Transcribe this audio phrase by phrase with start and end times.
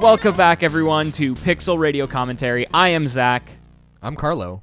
[0.00, 2.66] Welcome back, everyone, to Pixel Radio Commentary.
[2.72, 3.42] I am Zach.
[4.02, 4.62] I'm Carlo.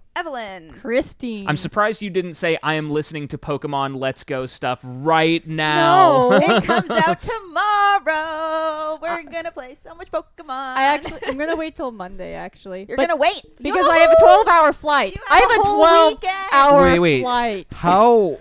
[0.87, 1.03] Evelyn.
[1.03, 1.47] Christine.
[1.47, 6.29] I'm surprised you didn't say I am listening to Pokemon Let's Go stuff right now.
[6.29, 6.37] No.
[6.57, 8.99] It comes out tomorrow.
[9.01, 10.49] We're gonna play so much Pokemon.
[10.49, 12.33] I actually, I'm gonna wait till Monday.
[12.33, 15.15] Actually, You're But- gonna wait You because have I have a 12 hour flight.
[15.15, 16.35] You I have have a a 12 weekend.
[16.51, 17.21] hour Wait, wait.
[17.21, 17.67] flight.
[17.73, 18.37] How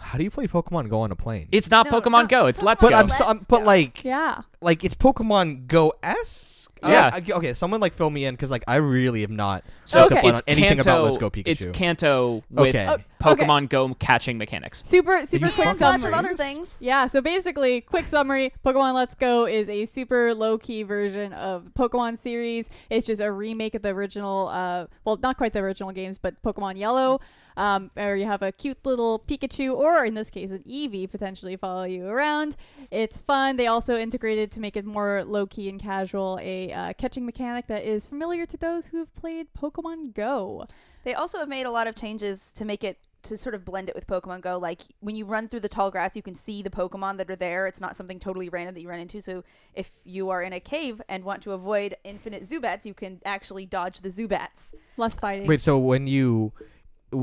[0.00, 1.48] how do you play Pokemon Go on a plane?
[1.52, 2.46] It's not No, Pokemon no, Go.
[2.46, 2.96] It's no, Let's but Go.
[2.96, 4.42] I'm, so, I'm but like Yeah.
[4.60, 6.69] like it's Pokemon Go esque.
[6.82, 7.20] Yeah.
[7.30, 10.18] okay, someone like fill me in because like I really have not so picked Okay.
[10.20, 11.42] up on it's anything Kanto, about Let's Go Pikachu.
[11.46, 12.86] It's Kanto with Okay.
[12.88, 13.04] Oh, okay.
[13.44, 14.82] Pokemon Go catching mechanics.
[14.86, 16.18] Super, super you quick fucking lots summary.
[16.18, 16.76] of other things.
[16.80, 21.64] Yeah, so basically, quick summary Pokemon Let's Go is a super low key version of
[21.78, 22.68] Pokemon series.
[22.88, 26.42] It's just a remake of the original, uh, well, not quite the original games, but
[26.42, 27.20] Pokemon Yellow,
[27.60, 31.56] um, where you have a cute little Pikachu, or in this case, an Eevee potentially
[31.56, 32.56] follow you around.
[32.90, 33.58] It's fun.
[33.58, 37.66] They also integrated to make it more low key and casual a uh, catching mechanic
[37.66, 40.66] that is familiar to those who've played Pokemon Go.
[41.04, 43.90] They also have made a lot of changes to make it to sort of blend
[43.90, 44.56] it with Pokemon Go.
[44.56, 47.36] Like when you run through the tall grass, you can see the Pokemon that are
[47.36, 47.66] there.
[47.66, 49.20] It's not something totally random that you run into.
[49.20, 53.20] So if you are in a cave and want to avoid infinite Zubats, you can
[53.26, 54.72] actually dodge the Zubats.
[54.96, 55.46] Less fighting.
[55.46, 56.52] Wait, so when you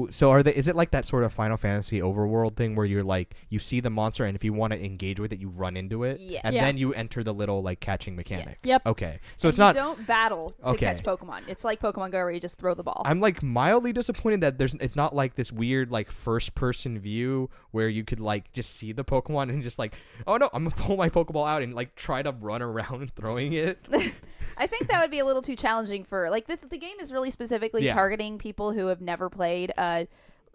[0.10, 3.04] so are they is it like that sort of Final Fantasy overworld thing where you're
[3.04, 5.78] like you see the monster and if you want to engage with it you run
[5.78, 6.42] into it Yes.
[6.44, 6.66] and Yeah.
[6.66, 8.58] then you enter the little like catching mechanic.
[8.64, 8.86] Yep.
[8.86, 9.20] Okay.
[9.38, 10.86] So And it's not don't battle to Okay.
[10.86, 11.44] catch Pokemon.
[11.48, 13.02] It's like Pokemon Go where you just throw the ball.
[13.06, 17.50] I'm like mildly disappointed that there's it's not like this weird like first person view
[17.72, 20.76] where you could like just see the Pokemon and just like oh no I'm gonna
[20.76, 23.80] pull my Pokeball out and like try to run around throwing it.
[24.56, 26.58] I think that would be a little too challenging for like this.
[26.58, 27.94] The game is really specifically Yeah.
[27.94, 30.08] targeting people who have never played a,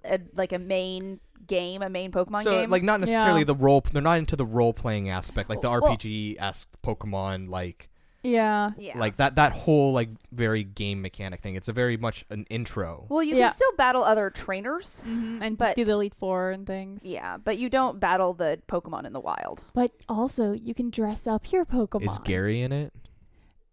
[0.04, 2.70] a like a main game, a main Pokemon so game.
[2.70, 3.44] like not necessarily Yeah.
[3.46, 7.48] the role they're not into the role playing aspect like the Well- RPG esque Pokemon
[7.48, 7.88] like
[8.24, 8.70] yeah.
[8.78, 8.96] yeah.
[8.96, 11.56] like that that whole like very game mechanic thing.
[11.56, 13.06] It's a very much an intro.
[13.08, 13.48] well, you Yeah.
[13.48, 15.00] can still battle other trainers.
[15.02, 17.04] hmm And But- do the Elite Four and things.
[17.04, 19.64] Yeah, but you don't battle the Pokemon in the wild.
[19.74, 22.08] But also, you can dress up your Pokemon.
[22.08, 22.92] Is Gary in it?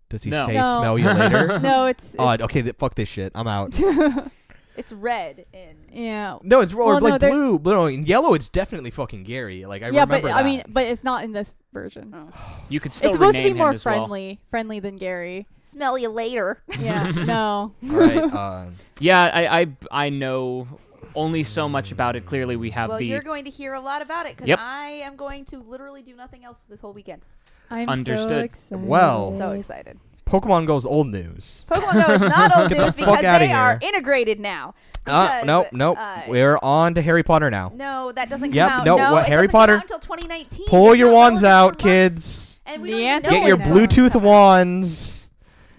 [0.09, 0.45] Does he No.
[0.47, 0.77] say No.
[0.79, 1.59] smell you later?
[1.63, 2.15] No, it's.
[2.17, 2.61] Oh, okay.
[2.61, 3.31] Th- fuck this shit.
[3.35, 3.73] I'm out.
[4.75, 5.75] It's red in.
[5.91, 6.37] yeah.
[6.41, 7.59] No, it's or Well, no, like they're- blue.
[7.61, 9.65] No, in yellow, it's definitely fucking Gary.
[9.65, 12.13] Like I yeah, but remember I mean, but it's not in this version.
[12.15, 12.29] Oh.
[12.69, 13.95] You could still it's supposed to rename be more him as well.
[13.95, 15.47] friendly, friendly than Gary.
[15.63, 16.61] Smell you later.
[16.79, 17.11] Yeah.
[17.11, 17.73] no.
[17.83, 18.17] All right.
[18.33, 18.65] Uh,
[19.01, 19.67] Yeah, I, I
[20.05, 20.65] I know
[21.13, 22.25] only so much about it.
[22.25, 24.59] Clearly, we have well, the you're going to hear a lot about it because Yep.
[24.61, 27.25] I am going to literally do nothing else this whole weekend.
[27.69, 28.43] I'm so Understood.
[28.45, 28.85] excited.
[28.87, 29.99] Well- So excited.
[30.25, 31.65] Pokemon Go's old news.
[31.71, 34.75] Pokemon Go is not old Get the news fuck because outta they are integrated now.
[35.07, 35.97] Uh, Because, nope, nope.
[35.99, 37.71] uh, We're on to Harry Potter now.
[37.73, 38.85] No, that doesn't Yep, count.
[38.85, 39.73] no, no, what, it Harry doesn't come Potter?
[39.77, 40.65] out until 2019.
[40.67, 42.61] Pull It's your not wands relevant out, for months, kids.
[42.67, 44.21] And we don't even know Get when your it's Bluetooth out.
[44.21, 45.29] wands.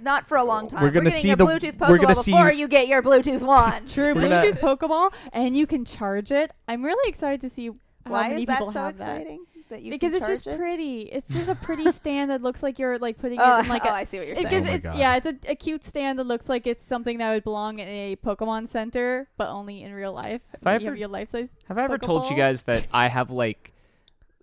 [0.00, 0.82] Not for a long time.
[0.82, 3.42] We're gonna getting see a the- Bluetooth we're gonna see- before you get your Bluetooth
[3.42, 3.88] wand.
[3.92, 6.50] True We're gonna- Bluetooth Pokeball, and you can charge it.
[6.66, 7.72] I'm really excited to see how
[8.12, 9.18] Why many is that people so have that.
[9.20, 9.44] exciting?
[9.70, 10.58] That you Because can it's just it?
[10.58, 11.02] pretty.
[11.02, 13.84] It's just a pretty stand that looks like you're like putting Oh, it in like
[13.86, 13.92] oh, a.
[13.92, 14.50] I see what you're It saying.
[14.50, 14.98] gives Oh my it, God.
[14.98, 17.88] yeah, it's a, a cute stand that looks like it's something that would belong in
[17.88, 20.42] a Pokemon Center, but only in real life.
[20.52, 21.48] Have I you ever- have your life size.
[21.68, 23.72] Have I ever told you guys that I have like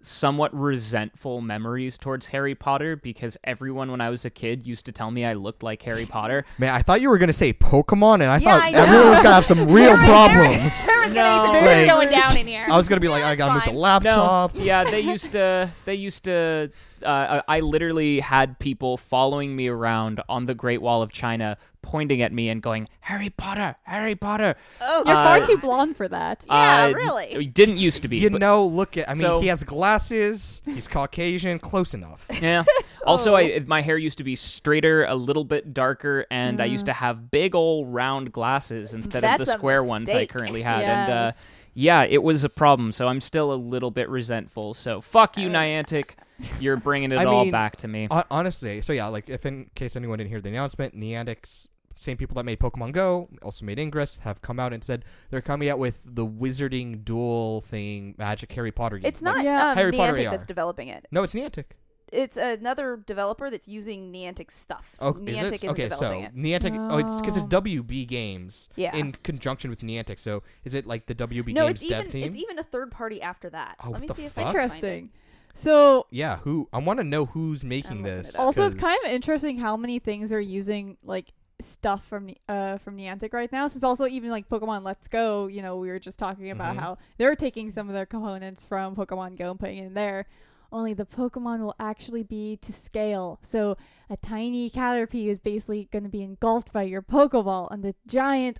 [0.01, 4.91] somewhat resentful memories towards Harry Potter because everyone when I was a kid used to
[4.91, 6.45] tell me I looked like Harry Potter.
[6.57, 9.17] Man, I thought you were gonna say Pokemon, and I Yeah, thought I everyone was
[9.21, 10.85] gonna have some real There was- problems.
[10.87, 11.21] There was No.
[11.23, 12.67] gonna be some shit Like- going down in here.
[12.69, 14.55] I was gonna be like, I gotta move the laptop.
[14.55, 15.69] No, yeah, they used to.
[15.85, 16.71] They used to.
[17.03, 22.21] Uh, I literally had people following me around on the Great Wall of China, pointing
[22.21, 26.07] at me and going, "Harry Potter, Harry Potter." Oh, You're Uh, far too blonde for
[26.09, 26.43] that.
[26.47, 27.27] Yeah, Uh, really.
[27.31, 28.17] It didn't used to be.
[28.17, 29.09] You but- know, look at.
[29.09, 30.61] I mean, So- he has glasses.
[30.65, 31.59] He's Caucasian.
[31.59, 32.27] Close enough.
[32.41, 32.63] Yeah.
[33.05, 33.37] Also, Oh.
[33.37, 36.93] I, my hair used to be straighter, a little bit darker, and I used to
[36.93, 40.81] have big old round glasses instead of the square ones I currently had.
[40.83, 41.31] And uh,
[41.73, 42.91] yeah, it was a problem.
[42.91, 44.73] So I'm still a little bit resentful.
[44.73, 46.11] So fuck you, Niantic.
[46.59, 48.07] You're bringing it I all mean, back to me.
[48.29, 51.67] Honestly, so yeah, like if in case anyone didn't hear the announcement, Niantic's
[51.97, 55.41] same people that made Pokemon Go, also made Ingress, have come out and said they're
[55.41, 59.07] coming out with the Wizarding Duel thing, Magic Harry Potter game.
[59.09, 59.71] It's Like- not Yeah.
[59.71, 60.31] um, Harry Potter Niantic AR.
[60.31, 61.05] that's developing it.
[61.11, 61.65] no, it's Niantic.
[62.13, 64.95] it's another developer that's using Niantic stuff.
[65.01, 65.69] Oh, Niantic is it?
[65.71, 66.35] Okay, so developing it.
[66.37, 66.91] Niantic.
[66.91, 67.45] Oh, it's because it's.
[67.47, 68.95] WB Games Yeah.
[68.95, 70.17] in conjunction with Niantic.
[70.19, 72.23] So is it like the WB no, Games it's dev even team?
[72.23, 73.75] it's even a third party after that.
[73.83, 74.53] Oh, Let me what see the if I fuck?
[74.53, 74.67] find it.
[74.67, 75.09] Interesting.
[75.55, 76.69] So yeah, who?
[76.71, 78.35] I want to know who's making looking this.
[78.35, 82.77] it also it's kind of interesting how many things are using like stuff from uh
[82.77, 83.67] from Niantic right now.
[83.67, 86.79] Since also even like Pokemon Let's Go, you know, we were just talking about Mhm.
[86.79, 90.27] how they're taking some of their components from Pokemon Go and putting it in there.
[90.71, 93.39] Only the Pokemon will actually be to scale.
[93.41, 93.75] So
[94.09, 98.59] a tiny Caterpie is basically going to be engulfed by your Pokeball, and the giant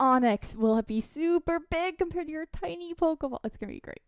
[0.00, 3.38] Onix will be super big compared to your tiny Pokeball.
[3.44, 4.02] It's gonna be great.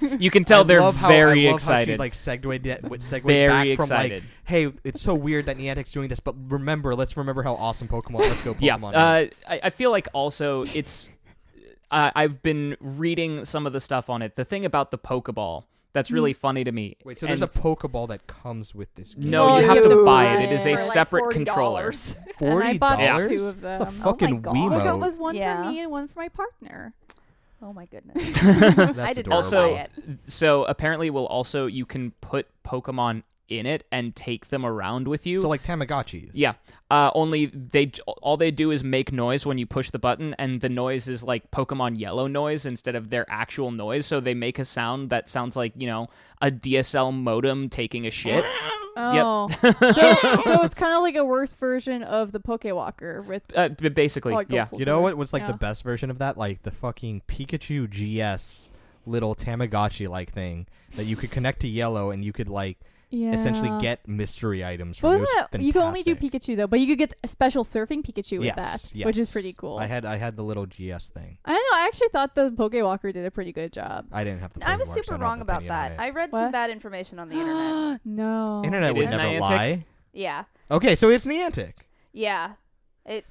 [0.00, 1.92] You can tell I they're love how, very I love How excited.
[1.94, 4.22] she like segued, it- w- segued very back from excited.
[4.22, 7.88] like, hey, it's so weird that Niantic's doing this, but remember, let's remember how awesome
[7.88, 8.20] Pokemon.
[8.20, 8.94] Let's go yeah, Pokemon.
[8.94, 9.26] uh.
[9.48, 11.08] I, I feel like also it's.
[11.90, 14.36] Uh, I've been reading some of the stuff on it.
[14.36, 15.64] The thing about the Pokeball
[15.94, 16.96] that's really funny to me.
[17.04, 19.30] Wait, so there's a Pokeball that comes with this game.
[19.30, 20.50] No, Well, you you have have to to buy buy it.
[20.50, 21.30] It is a for, like separate $40.
[21.32, 21.92] controller.
[22.38, 23.14] Forty I bought Yeah.
[23.16, 23.44] two dollars.
[23.46, 23.72] of them.
[23.72, 24.54] It's a Oh my fucking God.
[24.54, 24.84] Wiimote.
[24.84, 25.64] Look, it was one Yeah.
[25.64, 26.92] for me and one for my partner.
[27.60, 28.38] Oh my goodness.
[28.40, 29.30] That's I did adorable.
[29.30, 29.90] not Also, buy it.
[30.26, 35.26] so apparently, we'll also you can put Pokemon in it and take them around with
[35.26, 35.38] you.
[35.40, 36.30] So like Tamagotchis.
[36.34, 36.54] yeah.
[36.90, 37.90] Uh, only they
[38.22, 41.22] all they do is make noise when you push the button, and the noise is
[41.22, 44.06] like Pokemon Yellow noise instead of their actual noise.
[44.06, 46.08] So they make a sound that sounds like you know
[46.40, 48.44] a DSL modem taking a shit.
[49.00, 49.70] Oh, so,
[50.42, 54.50] so it's kind of like a worse version of the Pokewalker with Uh, basically, like
[54.50, 54.66] yeah.
[54.72, 55.02] You know Sword.
[55.04, 55.52] what was like Yeah.
[55.52, 56.36] the best version of that?
[56.36, 58.72] Like the fucking Pikachu GS
[59.06, 60.66] little Tamagotchi like thing
[60.96, 62.78] that you could connect to Yellow and you could like
[63.10, 63.34] Yeah.
[63.34, 65.16] essentially get mystery items But from.
[65.16, 66.14] It wasn't that you can only do.
[66.14, 69.06] Pikachu though, but you could get a special surfing Pikachu with yes, that, yes.
[69.06, 69.78] which is pretty cool.
[69.78, 71.38] I had I had the little GS thing.
[71.44, 71.78] I don't know.
[71.78, 74.06] I actually thought the Pokewalker did a pretty good job.
[74.12, 74.68] I didn't have the.
[74.68, 75.98] I was Pokemarks, so super wrong about that.
[75.98, 78.00] I read some bad information on the internet.
[78.04, 78.62] no.
[78.64, 79.40] Internet It would never Niantic?
[79.40, 79.86] lie.
[80.12, 80.44] Yeah.
[80.70, 81.74] Okay, so it's Niantic.
[82.12, 82.52] Yeah.
[83.06, 83.24] It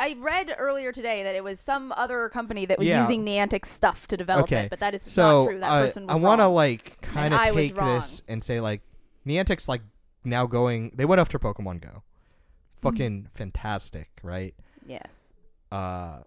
[0.00, 3.02] I read earlier today that it was some other company that was Yeah.
[3.02, 5.60] using Niantic stuff to develop Okay, it, but that is So not true.
[5.60, 6.54] That uh, person was I want to wrong.
[6.54, 8.80] like kind of I was take this and say like
[9.26, 9.82] Niantic's like
[10.24, 10.92] now going.
[10.94, 11.88] They went after Pokemon Go.
[11.88, 12.80] Mm-hmm.
[12.88, 14.54] Fucking fantastic, right?
[14.86, 15.06] Yes.
[15.70, 16.22] uh,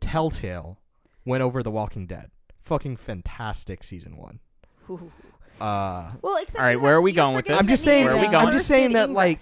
[0.00, 0.78] Telltale
[1.24, 2.30] went over The Walking Dead.
[2.60, 4.40] Fucking fantastic season one.
[4.90, 5.10] Ooh.
[5.60, 7.58] Uh, Well, except All right, where are we going with this?
[7.58, 9.38] I'm that just saying Niantic that- I'm just saying that, like-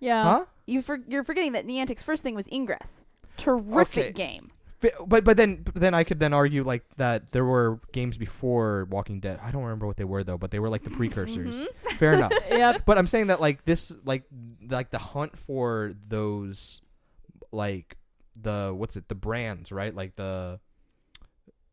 [0.00, 0.22] Yeah.
[0.22, 0.44] huh?
[0.66, 3.04] you for, you're forgetting that Niantic's first thing was Ingress.
[3.36, 4.12] Terrific Okay.
[4.12, 4.46] game.
[5.06, 8.86] But but then but then I could then argue like that there were games before
[8.90, 9.38] Walking Dead.
[9.42, 11.64] I don't remember what they were though, but they were like the precursors.
[11.64, 11.96] Mhm.
[11.98, 12.32] Fair enough.
[12.50, 12.84] yep.
[12.84, 14.24] But I'm saying that like this like
[14.68, 16.80] like the hunt for those
[17.52, 17.96] like
[18.40, 20.58] the what's it the brands right like the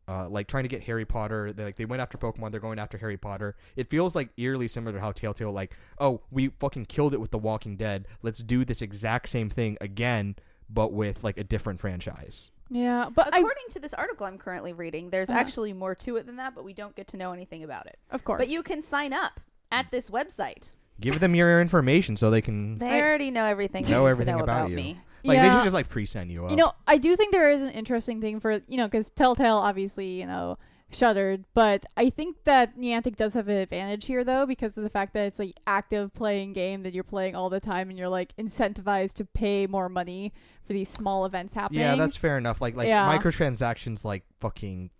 [0.08, 2.78] uh, like trying to get Harry Potter they like they went after Pokemon they're going
[2.78, 6.86] after Harry Potter it feels like eerily similar to how Telltale like oh we fucking
[6.86, 10.36] killed it with The Walking Dead let's do this exact same thing again
[10.68, 13.08] but with like a different franchise Yeah.
[13.14, 15.38] But I, According to this article I'm currently reading, there's Uh-huh.
[15.38, 17.98] actually more to it than that, but we don't get to know anything about it.
[18.10, 18.38] of course.
[18.38, 19.40] But you can sign up
[19.70, 20.72] at this website.
[21.00, 23.82] give them your information so they can They I- already know everything.
[23.82, 24.76] Know they need to everything know about you.
[24.76, 25.00] me.
[25.24, 25.48] like yeah.
[25.48, 27.70] they should just like pre-send you up You know, I do think there is an
[27.70, 30.58] interesting thing for you know because Telltale obviously you know
[30.94, 34.90] shuttered, but I think that Niantic does have an advantage here though because of the
[34.90, 38.08] fact that it's like active playing game that you're playing all the time and you're
[38.08, 40.32] like incentivized to pay more money
[40.66, 41.80] for these small events happening.
[41.80, 43.06] yeah that's fair enough like like Yeah.
[43.18, 44.90] microtransactions like fucking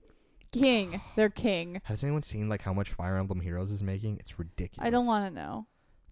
[0.52, 1.00] king.
[1.16, 1.80] They're king.
[1.84, 4.18] Has anyone seen like how much Fire Emblem Heroes is making?
[4.18, 4.86] It's ridiculous.
[4.86, 5.66] I don't want to know.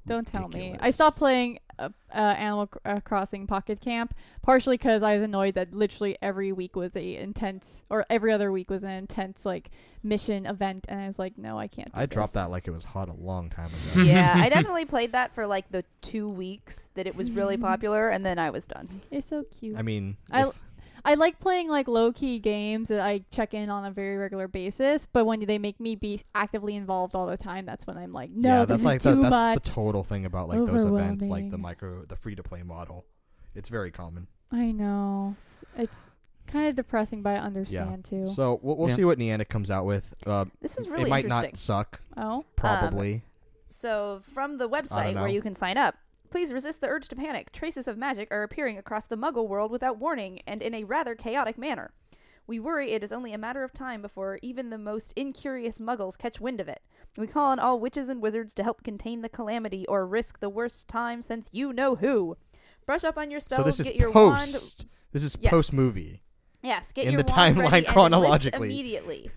[0.06, 0.76] Don't tell me.
[0.80, 5.22] I stopped playing uh, uh, Animal Cr- uh, Crossing Pocket Camp partially because I was
[5.22, 9.44] annoyed that literally every week was a intense, or every other week was an intense
[9.44, 9.70] like
[10.02, 11.92] mission event, and I was like, no, I can't.
[11.94, 12.42] Do I dropped this.
[12.42, 14.02] that like it was hot a long time ago.
[14.02, 18.08] yeah, I definitely played that for like the two weeks that it was really popular,
[18.08, 19.02] and then I was done.
[19.10, 19.76] It's so cute.
[19.76, 20.60] I mean, I- if-
[21.04, 24.48] I like playing like low key games that I check in on a very regular
[24.48, 28.12] basis, but when they make me be actively involved all the time, that's when I'm
[28.12, 29.62] like, no, yeah, this that's is like too the, that's much.
[29.64, 33.06] the total thing about like those events, like the micro, the free to play model.
[33.54, 34.26] It's very common.
[34.52, 35.36] I know.
[35.38, 36.10] It's, it's
[36.46, 38.28] kind of depressing, but I understand too.
[38.28, 38.94] So we'll, we'll Yeah.
[38.96, 40.14] see what Niantic comes out with.
[40.26, 43.22] Uh, This is really it might not suck, oh, probably.
[43.68, 45.94] So, from the website where you can sign up,
[46.30, 47.52] please resist the urge to panic.
[47.52, 51.14] Traces of magic are appearing across the muggle world without warning and in a rather
[51.14, 51.92] chaotic manner.
[52.46, 56.18] We worry it is only a matter of time before even the most incurious muggles
[56.18, 56.82] catch wind of it.
[57.16, 60.48] We call on all witches and wizards to help contain the calamity or risk the
[60.48, 62.36] worst time since you know who.
[62.86, 64.36] Brush up on your spells, so this is get your wand.
[64.38, 64.86] post.
[65.12, 65.50] This is Yes.
[65.50, 66.22] post movie.
[66.62, 68.68] Yes, get in your the wand timeline chronologically.
[68.68, 69.30] immediately.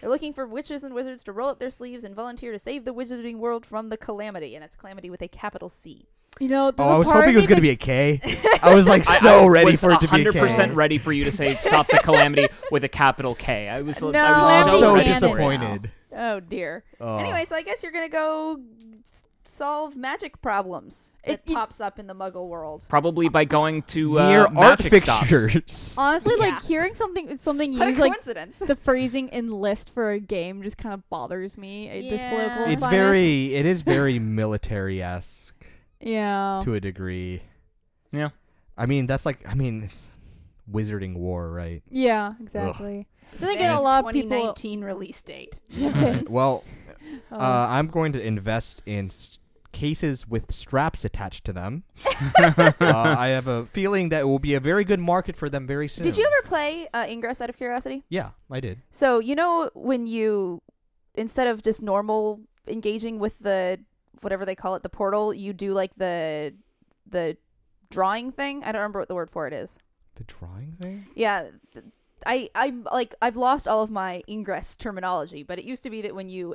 [0.00, 2.84] They're looking for witches and wizards to roll up their sleeves and volunteer to save
[2.84, 6.08] the wizarding world from the calamity, and that's calamity with a capital C.
[6.40, 8.20] You know, Oh, I was hoping it was going to be a K.
[8.62, 11.24] I was like so I ready for it to be a 100% ready for you
[11.24, 13.68] to say stop the calamity with a capital K.
[13.68, 14.08] I was, No.
[14.08, 15.30] Oh, I was Calamity so ready Canon for it.
[15.30, 15.90] disappointed.
[16.14, 16.84] Oh dear.
[17.00, 17.16] Oh.
[17.18, 18.60] Anyway, so I guess you're gonna go
[19.44, 22.84] solve magic problems It- that it- pops up in the Muggle world.
[22.88, 24.52] Probably by going to uh, near art
[24.82, 25.18] magic stops.
[25.28, 25.94] fixtures.
[25.98, 26.50] Honestly, Yeah.
[26.50, 30.76] like hearing something something What a used like the phrasing enlist for a game just
[30.76, 31.88] kind of bothers me.
[31.88, 32.30] uh, This Yeah.
[32.30, 32.98] political It's climate.
[32.98, 35.54] very, it is very military esque
[36.00, 36.60] yeah.
[36.64, 37.42] to a degree.
[38.12, 38.30] Yeah.
[38.76, 40.08] I mean, that's like, I mean, it's
[40.70, 41.82] wizarding war, right?
[41.88, 43.06] Yeah, exactly.
[43.40, 44.30] Then And again, a lot of people.
[44.30, 45.60] 2019 release date.
[46.28, 46.64] Well,
[47.30, 47.36] Oh.
[47.36, 49.38] uh, I'm going to invest in s-
[49.72, 51.84] cases with straps attached to them.
[52.38, 55.66] uh, I have a feeling that it will be a very good market for them
[55.66, 56.04] very soon.
[56.04, 58.04] Did you ever play uh, Ingress out of curiosity?
[58.08, 58.82] Yeah, I did.
[58.90, 60.62] So you know when you
[61.14, 63.78] instead of just normal engaging with the
[64.20, 66.54] whatever they call it, the portal, you do like the
[67.08, 67.36] the
[67.90, 68.64] drawing thing.
[68.64, 69.78] I don't remember what the word for it is.
[70.16, 71.06] The drawing thing?
[71.14, 71.84] Yeah, th-
[72.24, 76.02] I I like I've lost all of my ingress terminology, but it used to be
[76.02, 76.54] that when you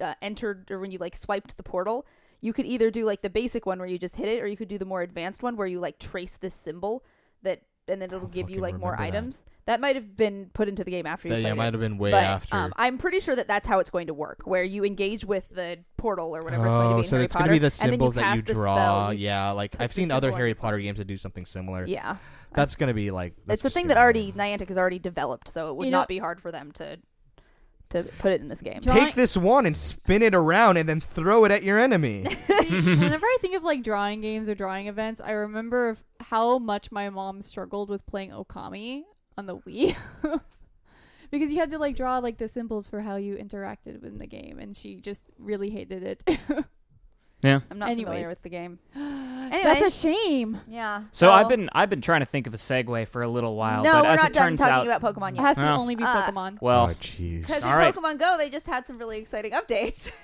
[0.00, 2.06] uh, entered or when you like swiped the portal,
[2.40, 4.56] you could either do like the basic one where you just hit it, or you
[4.56, 7.04] could do the more advanced one where you like trace this symbol
[7.42, 9.00] that, and then it'll give you like more that.
[9.00, 9.42] items.
[9.66, 11.56] That might have been put into the game after you That, played yeah, it.
[11.56, 12.54] might have been way but after.
[12.54, 15.48] um, I'm pretty sure that that's how it's going to work, where you engage with
[15.50, 17.02] the portal or whatever it's going to oh, be.
[17.02, 18.76] in so Harry it's Potter, going to be the and then symbols that you draw.
[18.76, 20.84] spell, yeah, like I've seen other symbol Harry Potter portal.
[20.84, 21.84] games that do something similar.
[21.84, 22.16] Yeah,
[22.52, 23.34] That's going to be like.
[23.44, 25.98] that's it's the thing that already Niantic has already developed, so it would You know-
[25.98, 26.98] not be hard for them to
[27.90, 28.80] to put it in this game.
[28.80, 32.26] Drawing- Take this one and spin it around and then throw it at your enemy.
[32.48, 36.58] See, whenever I think of like drawing games or drawing events, I remember of how
[36.58, 39.02] much my mom struggled with playing Okami
[39.38, 39.94] on the Wii.
[41.30, 44.26] because you had to like draw like the symbols for how you interacted in the
[44.26, 46.38] game and she just really hated it.
[47.42, 47.60] Yeah.
[47.70, 48.78] I'm not familiar with the game.
[48.96, 50.60] anyway, That's a shame.
[50.66, 51.02] Yeah.
[51.12, 53.82] So I've been I've been trying to think of a segue for a little while,
[53.84, 55.44] no, but we're as not it done turns talking out, about Pokemon It yet.
[55.44, 55.76] has to Oh.
[55.76, 56.58] only be Uh, Pokemon.
[56.62, 57.42] well, oh, jeez.
[57.42, 57.94] Because in All right.
[57.94, 60.10] Pokemon Go, they just had some really exciting updates.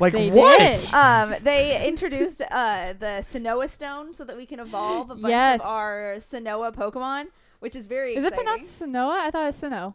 [0.00, 0.58] Like They what?
[0.58, 0.94] did.
[0.94, 5.60] um, they introduced uh, the Sinnoh Stone so that we can evolve a bunch Yes.
[5.60, 7.26] of our Sinnoh Pokemon,
[7.60, 8.44] which is very Is it exciting.
[8.46, 9.18] pronounced Sonoa?
[9.20, 9.94] I thought it was Sinnoh.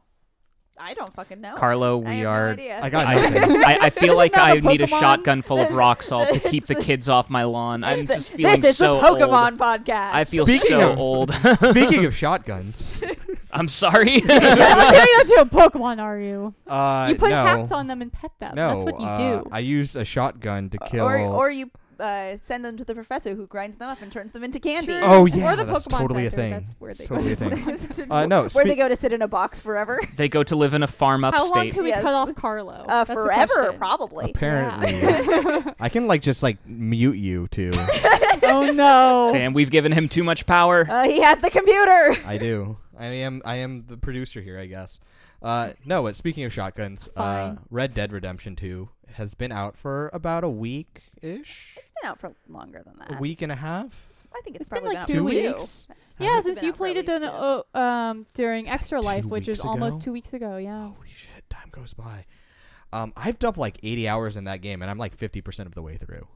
[0.79, 1.55] I don't fucking know.
[1.55, 2.49] Carlo, we have no are.
[2.49, 2.79] idea.
[2.81, 3.63] I got I, nothing.
[3.65, 4.99] I, I feel like is not I a need a Pokemon.
[4.99, 7.83] shotgun full of This- rock salt to keep the kids off my lawn.
[7.83, 9.59] I'm just feeling this is so the Pokemon old.
[9.59, 10.09] podcast.
[10.13, 11.33] I feel Speaking so of- old.
[11.57, 13.03] Speaking of shotguns,
[13.51, 14.19] I'm sorry.
[14.19, 16.53] You're not doing that to a Pokemon, are you?
[16.67, 18.55] uh, you put no, hats on them and pet them.
[18.55, 19.49] No, That's what you uh, do.
[19.51, 21.05] I used a shotgun to kill.
[21.05, 24.31] or or you uh, send them to the professor who grinds them up and turns
[24.33, 24.91] them into candy.
[24.93, 25.01] Sure.
[25.03, 26.51] Oh Or yeah, the that's Pokemon totally a thing.
[26.51, 27.49] that's where It's they totally a go.
[27.49, 28.07] thing.
[28.11, 29.99] Uh, no, where spe- they go to sit in a box forever.
[30.15, 31.41] they go to live in a farm upstate.
[31.41, 32.01] How long can we Yes.
[32.03, 32.85] cut off Carlo?
[32.87, 34.31] Uh, That's forever, probably.
[34.31, 35.71] Apparently, Yeah.
[35.79, 37.71] I can like just like mute you too.
[38.43, 39.31] oh no.
[39.33, 40.87] Damn, we've given him too much power.
[40.89, 42.15] Uh, he has the computer.
[42.25, 42.77] I do.
[42.97, 43.41] I am.
[43.45, 44.99] I am the producer here, I guess.
[45.41, 50.09] Uh, no, but speaking of shotguns, uh, Red Dead Redemption Two has been out for
[50.13, 53.17] about a week ish, It's been out for longer than that.
[53.17, 55.55] a week and a half, I think it's, It's been probably like been two out
[55.55, 55.87] weeks.
[55.87, 56.23] two.
[56.25, 59.47] Yeah, since you played it in, least, uh, um, during It's like Extra Life, which
[59.47, 60.57] is weeks almost two weeks ago.
[60.57, 60.87] Yeah.
[60.89, 62.25] Holy shit, time goes by.
[62.91, 65.81] Um, I've dumped like 80 hours in that game, and I'm like 50% of the
[65.81, 66.27] way through.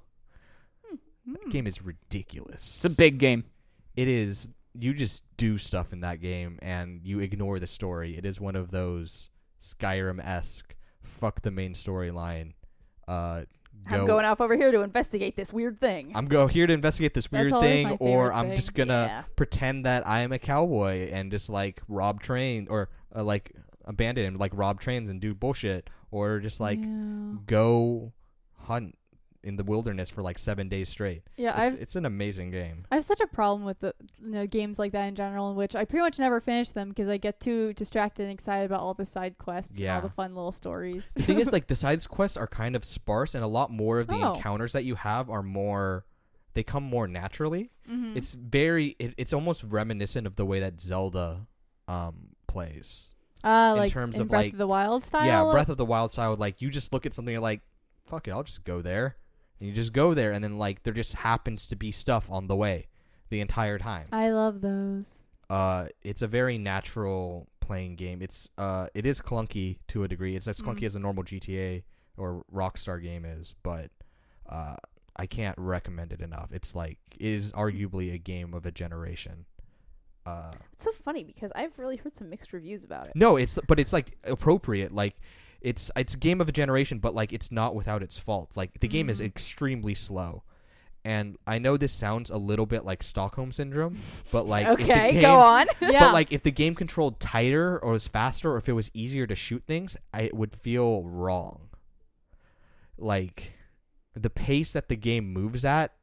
[0.88, 1.34] Hmm.
[1.34, 2.78] The game is ridiculous.
[2.78, 3.46] It's a big game.
[3.96, 8.18] it is you just do stuff in that game and you ignore the story.
[8.18, 12.54] It is one of those Skyrim esque fuck the main storyline.
[13.08, 13.44] Uh,
[13.90, 16.12] I'm going off over here to investigate this weird thing.
[16.16, 17.98] I'm go here to investigate this That's weird always thing, my or
[18.28, 18.56] favorite I'm thing.
[18.56, 19.24] just gonna Yeah.
[19.36, 23.52] pretend that I am a cowboy and just like rob train or uh, like
[23.86, 28.14] abandon him, like rob trains and do bullshit, or just like yeah, go
[28.60, 28.96] hunt
[29.44, 31.24] in the wilderness for like seven days straight.
[31.36, 32.84] yeah It's, it's an amazing game.
[32.92, 33.94] I have such a problem with the
[34.24, 36.90] you know, games like that in general, in which I pretty much never finish them
[36.90, 40.10] because I get too distracted and excited about all the side quests and all the
[40.10, 41.06] fun little stories.
[41.16, 43.98] The thing is, like the side quests are kind of sparse, and a lot more
[44.00, 44.36] of the Oh.
[44.36, 46.06] encounters that you have are more.
[46.54, 47.72] They come more naturally.
[47.90, 48.16] Mhm.
[48.16, 48.96] It's very.
[49.00, 51.48] It, it's almost reminiscent of the way that Zelda
[51.88, 53.16] um, plays.
[53.44, 55.26] uh, in like terms in of, Breath like- of the Wild style.
[55.26, 56.36] Yeah, Breath of the Wild style.
[56.36, 57.62] Like you just look at something, you're like,
[58.06, 59.16] "Fuck it, I'll just go there,"
[59.62, 62.48] and you just go there, and then like there just happens to be stuff on
[62.48, 62.88] the way,
[63.30, 64.08] the entire time.
[64.12, 65.20] I love those.
[65.50, 68.22] Uh, it's a very natural playing game.
[68.22, 70.36] It's uh, it is clunky to a degree.
[70.36, 70.86] It's as clunky Mhm.
[70.88, 71.84] as a normal GTA
[72.18, 73.92] or Rockstar game is, but
[74.50, 74.76] uh,
[75.16, 76.52] I can't recommend it enough.
[76.52, 79.46] It's like it is arguably a game of a generation.
[80.26, 83.14] Uh, It's so funny because I've really heard some mixed reviews about it.
[83.16, 84.92] no, it's but it's like appropriate.
[84.94, 85.16] Like
[85.62, 88.58] it's it's a game of a generation, but like it's not without its faults.
[88.58, 89.26] Like the game is Mhm.
[89.26, 90.44] extremely slow.
[91.04, 93.98] And I know this sounds a little bit like Stockholm syndrome,
[94.32, 95.66] but like if the okay, game- go on.
[95.82, 96.00] yeah.
[96.00, 99.26] But like if the game controlled tighter or was faster or if it was easier
[99.26, 101.70] to shoot things, I it would feel wrong.
[102.98, 103.54] Like
[104.16, 105.94] the pace that the game moves at,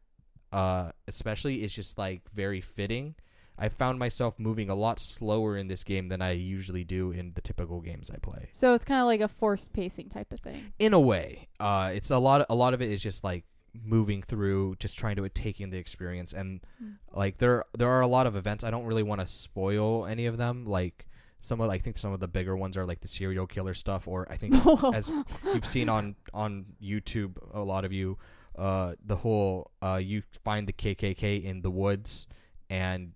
[0.53, 3.15] uh, especially is just like very fitting.
[3.59, 7.33] I found myself moving a lot slower in this game than I usually do in
[7.35, 8.49] the typical games I play.
[8.53, 10.73] so it's kind of like a forced pacing type of thing.
[10.79, 12.47] In a way, uh, it's a lot.
[12.49, 13.45] a lot of it is just like
[13.85, 16.95] moving through, just trying to take in the experience, and Mm.
[17.13, 18.65] like there there are a lot of events.
[18.65, 20.65] I don't really want to spoil any of them.
[20.65, 21.07] Like
[21.41, 24.09] some of I think some of the bigger ones are like the serial killer stuff,
[24.09, 24.55] or I think
[24.95, 25.11] as
[25.45, 28.19] you've seen on on YouTube, a lot of you,
[28.57, 32.27] uh, the whole uh, you find the KKK in the woods,
[32.71, 33.13] and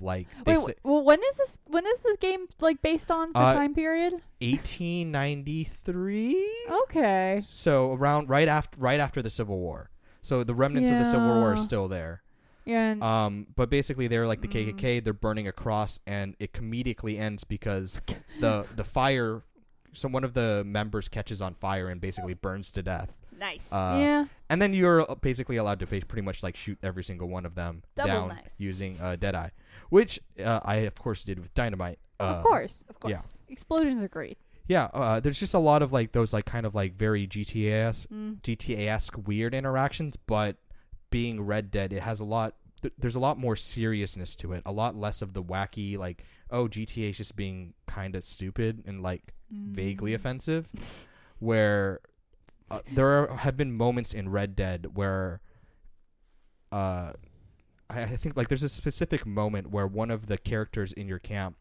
[0.00, 1.58] like Wait, say, well, when is this?
[1.66, 4.14] When is this game like based on for Uh, time period?
[5.26, 6.46] 1893.
[6.82, 7.42] Okay.
[7.44, 9.90] So around right after right after the Civil War.
[10.22, 12.22] So the remnants of the Civil War are still there.
[12.64, 12.90] Yeah.
[12.90, 14.74] And, Um, but basically they're like the Mm.
[14.76, 15.00] KKK.
[15.00, 18.00] They're burning a cross, and it comedically ends because
[18.40, 19.42] the the fire.
[19.92, 23.16] So one of the members catches on fire and basically burns to death.
[23.38, 23.70] Nice.
[23.72, 24.24] Uh, yeah.
[24.50, 27.82] And then you're basically allowed to pretty much like shoot every single one of them
[27.94, 28.38] Double down nice.
[28.58, 29.50] using uh, Deadeye,
[29.90, 31.98] which uh, I of course did with dynamite.
[32.18, 32.84] Uh, of course.
[32.88, 33.12] of course.
[33.12, 33.20] yeah.
[33.48, 34.38] Explosions are great.
[34.68, 38.08] Yeah, uh, there's just a lot of like those like kind of like very GTA
[38.08, 38.40] Mm.
[38.40, 40.56] GTA esque weird interactions, but
[41.10, 42.54] being Red Dead, it has a lot.
[42.82, 44.62] Th- there's a lot more seriousness to it.
[44.66, 48.82] A lot less of the wacky like oh GTA is just being kind of stupid
[48.86, 50.16] and like vaguely Mm.
[50.16, 50.72] offensive.
[51.38, 52.00] Where
[52.70, 55.40] uh, there are, have been moments in Red Dead where,
[56.72, 57.12] uh,
[57.88, 61.18] I, I think like there's a specific moment where one of the characters in your
[61.18, 61.56] camp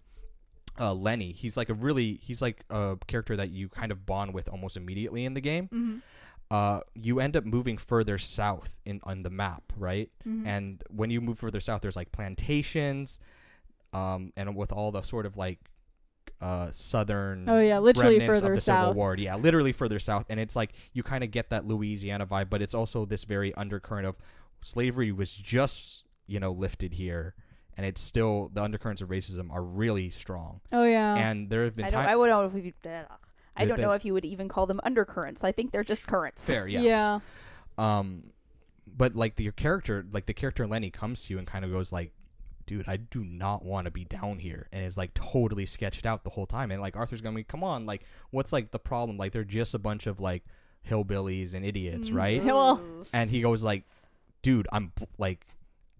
[0.80, 1.32] uh, Lenny.
[1.32, 4.76] He's like a really he's like a character that you kind of bond with almost
[4.78, 5.70] immediately in the game.
[5.74, 6.02] Mhm.
[6.52, 10.10] Uh, you end up moving further south in on the map, right?
[10.28, 10.46] Mhm.
[10.46, 13.20] And when you move further south, there's like plantations,
[13.94, 15.60] um, and with all the sort of like
[16.42, 18.96] uh southern Oh yeah, literally remnants further of the Civil south.
[18.96, 19.16] War.
[19.18, 22.62] Yeah, literally further south, and it's like you kind of get that Louisiana vibe, but
[22.62, 24.18] it's also this very undercurrent of
[24.62, 27.36] slavery was just you know lifted here,
[27.78, 31.16] and it's still the undercurrents of racism are really strong, Oh yeah.
[31.16, 32.00] and there have been I don't.
[32.02, 32.12] times.
[32.12, 32.74] I would know if you.
[33.58, 35.44] I don't know if you would even call them undercurrents.
[35.44, 36.44] I think they're just currents.
[36.44, 36.84] Fair, yes.
[36.84, 37.20] Yeah.
[37.78, 38.32] Um,
[38.86, 41.72] but like the, your character, like the character Lenny comes to you and kind of
[41.72, 42.12] goes like,
[42.66, 46.24] "Dude, I do not want to be down here," and is like totally sketched out
[46.24, 46.70] the whole time.
[46.72, 49.18] And like Arthur's gonna be, "Come on, like what's like the problem?
[49.18, 50.44] Like they're just a bunch of like
[50.90, 52.16] hillbillies and idiots, Mhm.
[52.16, 52.82] right?" Well-
[53.14, 53.84] And he goes like,
[54.42, 55.46] "Dude, I'm like."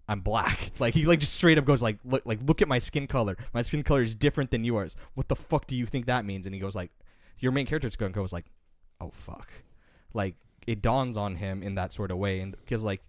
[0.08, 0.70] I'm black.
[0.78, 3.36] Like he like just straight up goes like look like look at my skin color.
[3.54, 4.96] My skin color is different than yours.
[5.14, 6.46] What the fuck do you think that means?
[6.46, 6.90] And he goes like,
[7.38, 8.46] your main character is going goes like,
[9.00, 9.48] oh fuck,
[10.14, 10.34] like
[10.66, 13.02] it dawns on him in that sort of way, and because like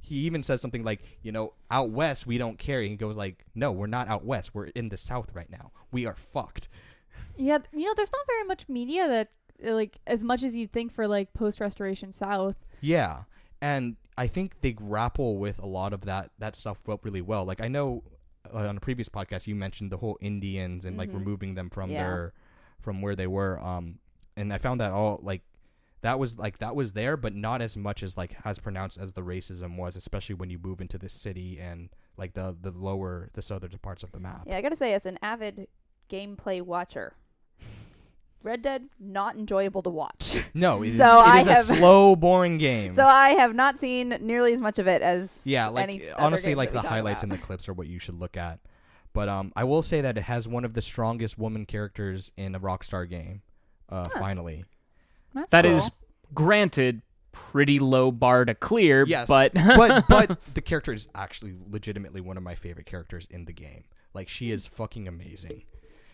[0.00, 2.80] he- even says something like, you know, out west we don't care.
[2.80, 4.54] And he goes like, no, we're not out west.
[4.54, 5.72] We're in the south right now.
[5.92, 6.68] We are fucked.
[7.36, 9.28] Yeah, you know, there's not very much media that
[9.62, 12.56] like as much as you'd think for like post restoration South.
[12.80, 13.22] Yeah,
[13.60, 17.44] and I think they grapple with a lot of that that stuff really well.
[17.44, 18.02] Like I know
[18.52, 21.14] uh, on a previous podcast you mentioned the whole Indians and like Mhm.
[21.14, 22.02] removing them from Yeah.
[22.02, 22.32] their
[22.80, 23.58] from where they were.
[23.60, 23.98] Um,
[24.36, 25.42] and I found that all like
[26.02, 29.14] that was like that was there, but not as much as like as pronounced as
[29.14, 33.30] the racism was, especially when you move into the city and like the the lower
[33.32, 34.44] the southern parts of the map.
[34.46, 35.66] Yeah, I gotta say, as an avid
[36.10, 37.14] gameplay watcher,
[38.44, 40.38] Red Dead not enjoyable to watch.
[40.54, 42.92] No, it is, So it I is a have- slow, boring game.
[42.94, 46.22] so I have not seen nearly as much of it as Yeah, like any other
[46.22, 47.32] honestly, games like the highlights about.
[47.32, 48.60] and the clips are what you should look at.
[49.12, 52.54] But um, I will say that it has one of the strongest woman characters in
[52.54, 53.42] a Rockstar game.
[53.88, 54.18] Uh, Huh.
[54.20, 54.64] finally,
[55.34, 55.76] That's That cool.
[55.76, 55.90] is,
[56.32, 57.02] granted,
[57.32, 59.04] pretty low bar to clear.
[59.06, 63.44] yes, but but but the character is actually legitimately one of my favorite characters in
[63.44, 63.84] the game.
[64.14, 65.64] Like she is fucking amazing.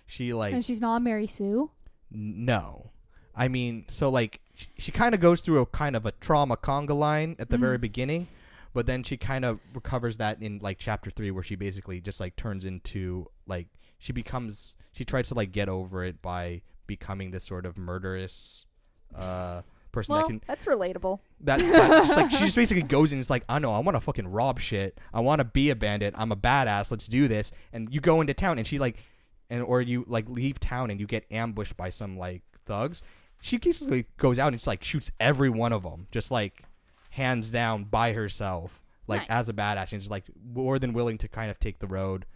[0.07, 1.71] She like and she's not Mary Sue.
[2.11, 2.91] No,
[3.35, 6.57] I mean so like she, she kind of goes through a kind of a trauma
[6.57, 7.83] conga line at the very Mhm.
[7.83, 8.29] beginning,
[8.75, 12.21] but then she kind of recovers that in like chapter three where she basically just
[12.21, 13.69] like turns into like
[13.99, 18.67] she becomes she tries to like get over it by becoming this sort of murderous
[19.15, 21.19] uh person Well, that can That's relatable.
[21.41, 23.97] that, that just, like she just basically goes and it's like I know I want
[23.97, 24.99] to fucking rob shit.
[25.13, 26.15] I want to be a bandit.
[26.17, 26.91] I'm a badass.
[26.93, 27.51] Let's do this.
[27.73, 29.03] And you go into town and she like,
[29.51, 33.03] and or you like leave town and you get ambushed by some like thugs.
[33.43, 36.63] She basically goes out and just like shoots every one of them, just like
[37.11, 39.31] hands down by herself, like Nice.
[39.31, 42.27] as a badass, and is like more than willing to kind of take the road.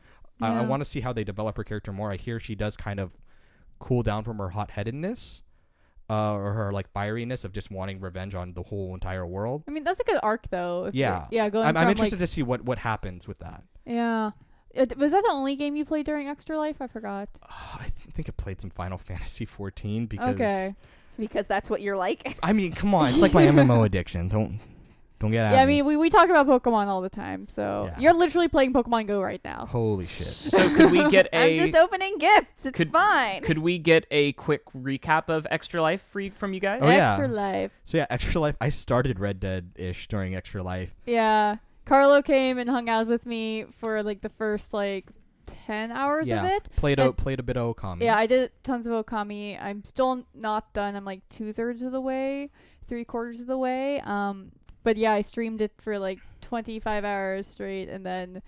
[0.40, 0.62] I, I Yeah.
[0.66, 2.11] want to see how they develop her character more.
[2.11, 3.16] I hear she does kind of
[3.79, 5.42] cool down from her hot headedness.
[6.11, 9.62] uh, or her like fieriness of just wanting revenge on the whole entire world.
[9.66, 10.85] I mean, that's a good arc though.
[10.87, 11.27] if Yeah.
[11.31, 11.48] yeah.
[11.48, 13.62] Going I'm, from I'm interested like, to see what what happens with that.
[13.87, 14.33] yeah.
[14.75, 16.77] It, was that the only game you played during Extra Life?
[16.81, 17.29] I forgot.
[17.43, 20.75] Uh, I th- think I played some Final Fantasy 14 because Okay.
[21.19, 22.37] because that's what you're like.
[22.43, 24.29] I mean, come on, it's like my MMO addiction.
[24.29, 24.59] Don't
[25.21, 25.77] don't get at Yeah, I me.
[25.77, 28.01] mean, we, we talk about Pokemon all the time, so Yeah.
[28.01, 29.65] you're literally playing Pokemon Go right now.
[29.67, 30.27] Holy shit.
[30.51, 32.67] So could we get I'm a just opening gifts.
[32.67, 33.43] It's could- fine.
[33.43, 36.81] could we get a quick recap of Extra Life free from you guys?
[36.83, 37.13] Oh, yeah.
[37.13, 37.71] Extra Life.
[37.85, 38.57] So yeah, Extra Life.
[38.61, 40.95] I started Red Dead ish during Extra Life.
[41.07, 41.57] Yeah.
[41.85, 45.07] Carlo came and hung out with me for like the first like
[45.66, 46.68] 10 hours yeah, of it.
[46.77, 48.03] played And- played a bit of Okami.
[48.03, 49.61] Yeah, I did tons of Okami.
[49.61, 50.94] I'm still not done.
[50.97, 52.51] I'm like two thirds of the way,
[52.88, 54.01] three quarters of the way.
[54.01, 58.42] Um, but yeah, I streamed it for like 25 hours straight, and then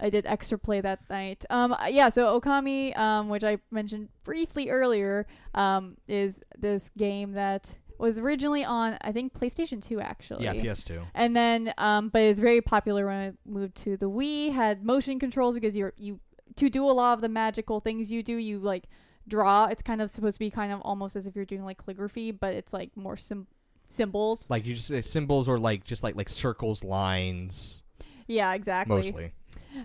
[0.00, 1.44] I did extra play that night.
[1.50, 7.74] Um, yeah, so Okami, um, which I mentioned briefly earlier, um, is this game that
[7.98, 10.44] was originally on I think PlayStation 2 actually.
[10.44, 11.06] yeah, PS2.
[11.14, 14.52] And then, um, but it was very popular when it moved to the Wii.
[14.52, 16.20] Had motion controls because you're you
[16.56, 18.36] to do a lot of the magical things you do.
[18.36, 18.84] You like
[19.26, 19.66] draw.
[19.66, 22.30] It's kind of supposed to be kind of almost as if you're doing like calligraphy,
[22.30, 23.46] but it's like more sim-
[23.88, 24.48] symbols.
[24.50, 27.82] Like you just uh, symbols or like just like like circles, lines,
[28.26, 28.96] Yeah, exactly.
[28.96, 29.32] mostly.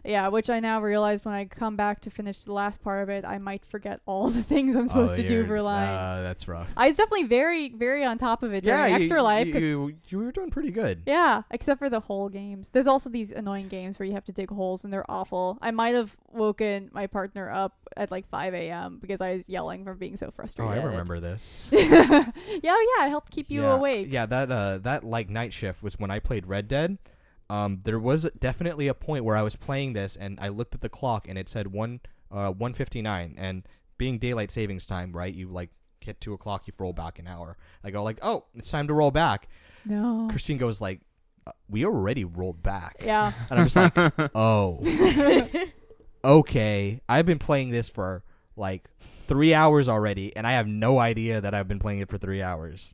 [0.04, 3.10] Yeah, which I now realize when I come back to finish the last part of
[3.10, 5.90] it, I might forget all the things I'm supposed Oh, to do for lines.
[5.90, 6.68] Uh, that's rough.
[6.78, 9.48] I was definitely very, very on top of it during Yeah, you, Extra Life.
[9.48, 11.04] you you were doing pretty good.
[11.06, 12.70] Yeah, except for the hole games.
[12.70, 15.58] There's also these annoying games where you have to dig holes and they're awful.
[15.62, 19.00] I might have woken my partner up at like 5 a.m.
[19.02, 20.78] because I was yelling from being so frustrated.
[20.78, 20.82] Oh.
[20.82, 21.68] I remember this.
[21.72, 22.32] yeah,
[22.64, 24.08] yeah, it helped keep you yeah, awake.
[24.10, 26.98] Yeah, that uh that like night shift was when I played Red Dead.
[27.50, 30.82] Um, there was definitely a point where I was playing this and I looked at
[30.82, 32.00] the clock and it said one
[32.32, 33.64] uh one fifty nine and
[33.98, 35.34] being daylight savings time, right?
[35.34, 35.70] You like
[36.02, 37.58] hit two o'clock, you roll back an hour.
[37.84, 39.48] I go like, oh, it's time to roll back.
[39.86, 40.28] No.
[40.30, 41.02] Christine goes like,
[41.48, 42.98] uh, we already rolled back.
[43.04, 43.32] Yeah.
[43.50, 44.80] And I'm just like, oh,
[46.24, 47.02] okay.
[47.08, 48.24] I've been playing this for
[48.56, 48.90] like
[49.28, 52.42] three hours already, and I have no idea that I've been playing it for three
[52.42, 52.94] hours.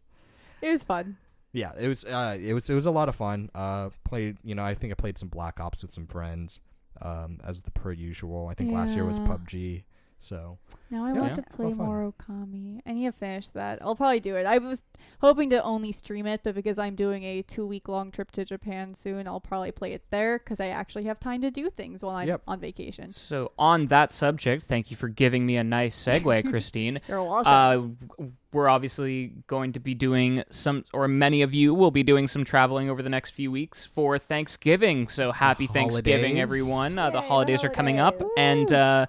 [0.62, 1.18] It was fun.
[1.56, 2.04] Yeah, it was.
[2.04, 2.70] Uh, it was.
[2.70, 3.50] It was a lot of fun.
[3.56, 4.38] Uh, played.
[4.44, 6.62] You know, I think I played some Black Ops with some friends.
[7.02, 8.48] Um, as the per usual.
[8.48, 9.28] I think last year was Yeah.
[9.28, 9.84] PUBG.
[10.20, 10.58] So
[10.92, 11.20] Now I Yeah.
[11.22, 11.86] want to play of fun.
[11.88, 12.80] more Okami.
[12.86, 13.80] I need to finish that.
[13.82, 14.46] I'll probably do it.
[14.46, 14.84] I was
[15.20, 18.46] hoping to only stream it, but because I'm doing a two week long trip to
[18.46, 22.04] Japan soon, I'll probably play it there because I actually have time to do things
[22.04, 22.42] while I'm Yep.
[22.48, 23.14] on vacation.
[23.14, 27.02] So on that subject, thank you for giving me a nice segue, Christine.
[27.08, 27.98] You're welcome.
[28.20, 32.28] Uh, we're obviously going to be doing some, or many of you will be doing
[32.28, 35.08] some traveling over the next few weeks for Thanksgiving.
[35.08, 36.42] So happy Thanksgiving, Holidays.
[36.42, 36.98] everyone!
[37.00, 38.34] Uh, the Yay, the holidays are coming up, holidays.
[38.38, 39.06] and uh,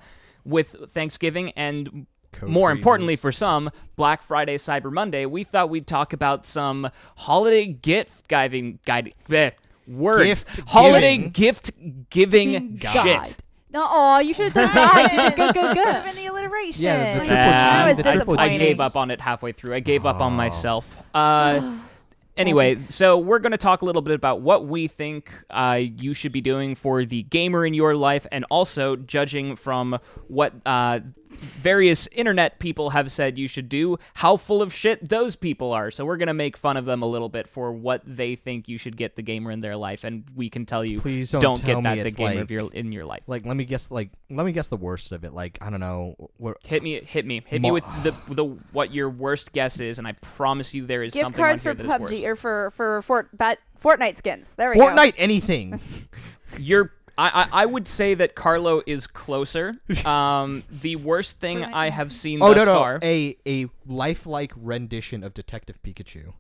[0.47, 2.79] with Thanksgiving and code more freezes.
[2.81, 8.29] importantly for some, Black Friday, Cyber Monday, we thought we'd talk about some holiday gift
[8.29, 9.15] giving guide.
[9.29, 9.53] bleh,
[9.87, 10.25] words.
[10.45, 11.31] Gift holiday giving.
[11.31, 11.71] gift
[12.11, 12.93] giving Being shit.
[13.05, 13.35] God.
[13.73, 15.13] No, oh, you should have done that.
[15.13, 16.07] You did good, good, Put good.
[16.11, 16.83] in the alliteration.
[16.83, 18.41] Yeah, the triple G, That was the triple G.
[18.43, 19.75] I gave up on it halfway through.
[19.75, 20.37] I gave up on Oh.
[20.37, 20.97] myself.
[21.13, 21.79] Uh,
[22.37, 26.15] anyway, so we're going to talk a little bit about what we think uh, you
[26.15, 31.01] should be doing for the gamer in your life, and also judging from what uh,
[31.31, 35.91] various internet people have said you should do, how full of shit those people are.
[35.91, 38.69] So we're going to make fun of them a little bit for what they think
[38.69, 41.43] you should get the gamer in their life, and we can tell you Please don't
[41.57, 43.23] tell get that me the gamer like- of your, in your life.
[43.27, 43.91] Like, let me guess.
[43.91, 45.33] Like, let me guess the worst of it.
[45.33, 46.15] Like, I don't know.
[46.37, 49.99] What, Hit me, hit me, hit me with the the what your worst guess is,
[49.99, 52.23] and I promise you there is Gift something cards on for here that is PUBG
[52.23, 52.25] worse.
[52.25, 54.53] or for for Fort bat, Fortnite skins.
[54.57, 54.87] There we go.
[54.89, 55.81] Fortnite anything.
[56.59, 59.77] You're, I, I, I would say that Carlo is closer.
[60.07, 62.99] Um, the worst thing I have seen oh thus no no far.
[63.03, 66.35] a a lifelike rendition of Detective Pikachu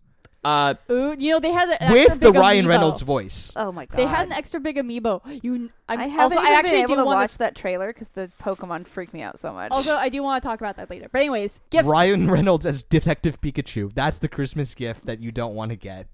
[0.44, 2.68] Uh, Ooh, you know they had an extra with the Ryan amiibo.
[2.68, 3.52] Reynolds voice.
[3.56, 3.96] Oh my god.
[3.96, 5.20] They had an extra big amiibo.
[5.42, 7.56] You, I'm, I haven't also, even I actually been able do to want watch that
[7.56, 9.72] trailer because the Pokemon freaked me out so much.
[9.72, 11.08] Also, I do want to talk about that later.
[11.10, 11.88] But anyways, gifts.
[11.88, 13.92] Ryan Reynolds as Detective Pikachu.
[13.92, 16.06] That's the Christmas gift that you don't want to get.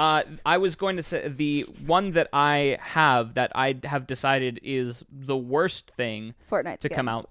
[0.00, 4.58] Uh, I was going to say the one that I have that I have decided
[4.62, 7.28] is the worst thing Fortnite to come out.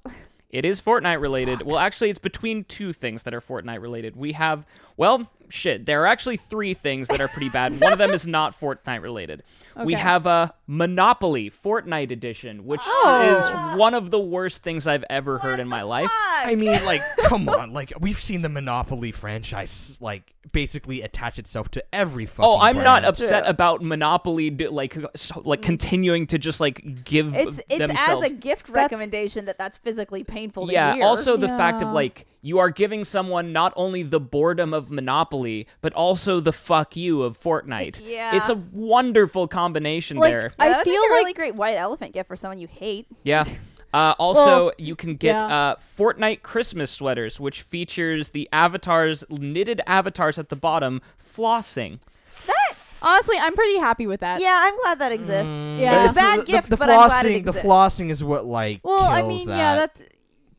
[0.51, 1.62] It is Fortnite related.
[1.65, 4.15] Well, actually, it's between two things that are Fortnite related.
[4.15, 4.67] We have,
[4.99, 5.85] well, shit.
[5.85, 7.79] There are actually three things that are pretty bad.
[7.79, 9.43] One of them is not Fortnite related.
[9.85, 13.71] We have a Monopoly Fortnite edition, which Oh.
[13.73, 16.09] is one of the worst things I've ever heard in my life.
[16.12, 21.69] I mean, like, come on, like we've seen the Monopoly franchise like basically attach itself
[21.71, 22.49] to every fucking.
[22.49, 23.49] Oh, I'm not upset True.
[23.49, 25.63] about Monopoly like so, like mm.
[25.63, 28.25] continuing to just like give It's it's themselves.
[28.25, 30.39] as a gift That's- recommendation that that's physically painful.
[30.39, 31.03] painful to yeah hear.
[31.03, 35.67] also the fact of like you are giving someone not only the boredom of monopoly
[35.82, 38.36] but also the fuck you of fortnite Yeah.
[38.36, 41.75] it's a wonderful combination Like, there Yeah, I that'd feel make a really great white
[41.75, 43.08] elephant gift for someone you hate.
[43.23, 43.43] yeah
[43.93, 45.45] uh, also Well, you can get yeah.
[45.47, 51.99] uh, fortnite christmas sweaters which features the avatars knitted avatars at the bottom flossing
[52.47, 52.56] That
[53.02, 54.41] Honestly, I'm pretty happy with that.
[54.41, 55.49] Yeah, I'm glad that exists.
[55.80, 56.04] Yeah.
[56.04, 58.43] It's a bad the, gift, the, but I'm glad it flossing, the flossing is what
[58.43, 59.58] like Well, I mean, that.
[59.58, 60.02] yeah, that's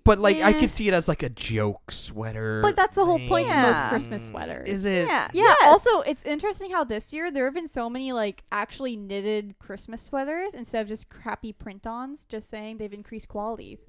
[0.05, 2.61] but like I could see it as like a joke sweater.
[2.63, 3.71] but that's the whole point of Yeah.
[3.73, 4.69] most Christmas sweaters.
[4.69, 5.07] Is it?
[5.07, 5.29] Yeah.
[5.33, 5.43] Yeah.
[5.45, 5.57] Yes.
[5.65, 10.03] Also, it's interesting how this year there have been so many like actually knitted Christmas
[10.03, 12.25] sweaters instead of just crappy print-ons.
[12.25, 13.87] Just saying they've increased qualities.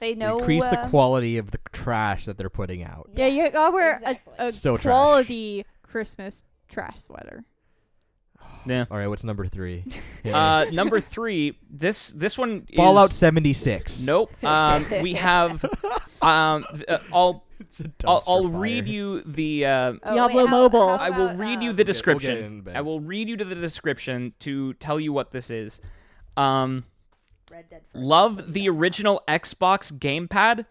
[0.00, 3.10] they know Increase the uh, quality of the trash that they're putting out.
[3.14, 4.34] Yeah, you gotta wear exactly.
[4.38, 4.90] a, a Still trash.
[4.90, 7.44] quality Christmas trash sweater.
[8.66, 9.84] Yeah All right, what's number three?
[10.24, 10.36] Yeah.
[10.36, 14.04] uh, number three this this one is, Fallout seventy six.
[14.06, 15.64] nope um, we have
[16.20, 18.60] um, uh, i'll It's a I'll, I'll fire.
[18.60, 20.88] read you the uh, Oh, Diablo wait, how- Mobile.
[20.88, 22.66] how I will about, read you the we'll description.
[22.74, 25.78] I will read you to the description to tell you what this is.
[26.38, 26.84] Um,
[27.52, 30.64] Red Dead love the original Xbox gamepad.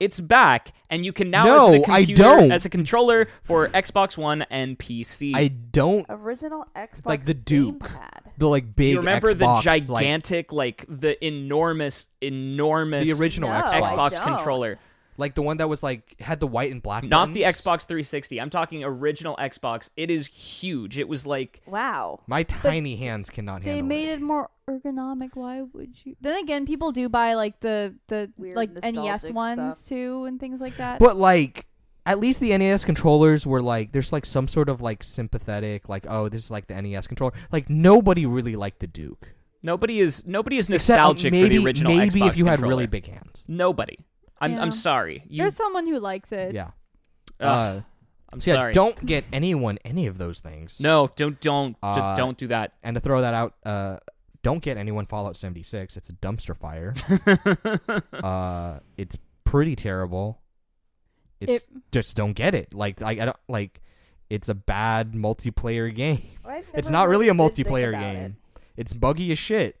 [0.00, 2.50] It's back, and you can now No, as, the I don't.
[2.50, 5.32] as a controller for Xbox One and PC.
[5.36, 7.78] I don't original Xbox Like the Duke.
[7.78, 8.22] gamepad.
[8.36, 13.60] the like big you remember Xbox, the gigantic, like, the enormous, enormous the original No,
[13.62, 14.78] Xbox, Xbox controller.
[15.16, 17.04] Like the one that was like had the white and black.
[17.04, 17.42] Not the.
[17.42, 18.40] Xbox 360.
[18.40, 19.90] I'm talking original Xbox.
[19.96, 20.98] It is huge.
[20.98, 22.20] It was like Wow.
[22.26, 23.74] My tiny hands cannot handle it.
[23.76, 24.14] They made it.
[24.14, 25.30] it more ergonomic.
[25.34, 26.16] Why would you?
[26.20, 29.84] Then again, people do buy like the the Weird like NES ones stuff.
[29.84, 30.98] too and things like that.
[30.98, 31.66] But like,
[32.06, 36.06] at least the NES controllers were like, there's like some sort of like sympathetic, like,
[36.08, 37.32] oh, this is like the NES controller.
[37.52, 39.34] Like nobody really liked the Duke.
[39.62, 42.46] nobody is nobody is Except, uh, nostalgic maybe, for the original Maybe Xbox if you
[42.46, 43.44] had really big hands.
[43.48, 43.98] Nobody.
[44.44, 44.62] I'm Yeah.
[44.62, 45.24] I'm sorry.
[45.28, 46.54] You, There's someone who likes it.
[46.54, 46.70] Yeah.
[47.40, 47.80] Ugh, Uh,
[48.32, 48.72] I'm so yeah, sorry.
[48.72, 50.80] don't get anyone any of those things.
[50.80, 52.72] No, don't don't d- Uh, don't do that.
[52.82, 53.98] And to throw that out, uh,
[54.42, 55.96] don't get anyone Fallout 76.
[55.96, 56.94] It's a dumpster fire.
[58.22, 60.40] uh, it's pretty terrible.
[61.40, 62.72] It's just don't get it.
[62.74, 63.82] Like I, I don't like.
[64.30, 66.22] It's a bad multiplayer game.
[66.44, 68.36] I've It's not really a heard good thing multiplayer about game.
[68.76, 69.76] It's buggy as shit.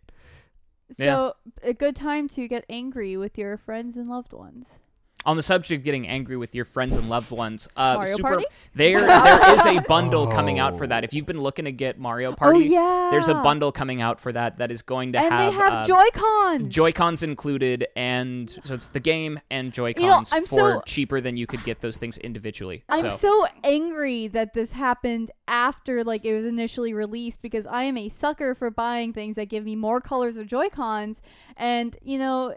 [0.96, 4.78] So a good time to get angry with your friends and loved ones.
[5.26, 8.28] On the subject of getting angry with your friends and loved ones, uh, Mario Super,
[8.28, 8.44] Party?
[8.74, 10.88] there there is a bundle coming out for Oh.
[10.88, 11.02] that.
[11.04, 13.08] If you've been looking to get Mario Party, oh yeah.
[13.10, 15.72] there's a bundle coming out for that that is going to and have, they have
[15.72, 16.74] uh, Joy Cons.
[16.74, 20.56] Joy Cons included, and so it's the game and Joy You know, Cons I'm for
[20.56, 22.84] so- cheaper than you could get those things individually.
[22.88, 23.16] I'm so.
[23.16, 28.08] so angry that this happened after like it was initially released because I am a
[28.08, 31.22] sucker for buying things that give me more colors of Joy Cons,
[31.56, 32.54] and you know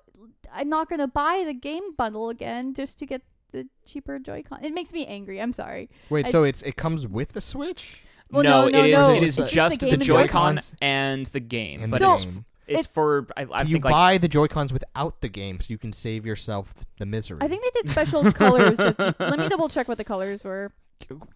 [0.53, 4.63] I'm not gonna buy the game bundle again just to get the cheaper Joy Con.
[4.63, 5.41] It makes me angry.
[5.41, 5.89] I'm sorry.
[6.09, 8.97] Wait, I- so it's it comes with the Switch Well, no, no, no, it is
[8.97, 9.13] no.
[9.13, 10.75] it is It's just the the, Joy-Con Joy-Cons.
[10.81, 12.45] and the game, and but the it's, game.
[12.67, 15.59] it's it- for I, I you think like buy the Joy Cons without the game,
[15.61, 17.39] so you can save yourself th- the misery.
[17.41, 18.77] I think they did special colors.
[18.77, 20.73] That, let me double check what the colors were.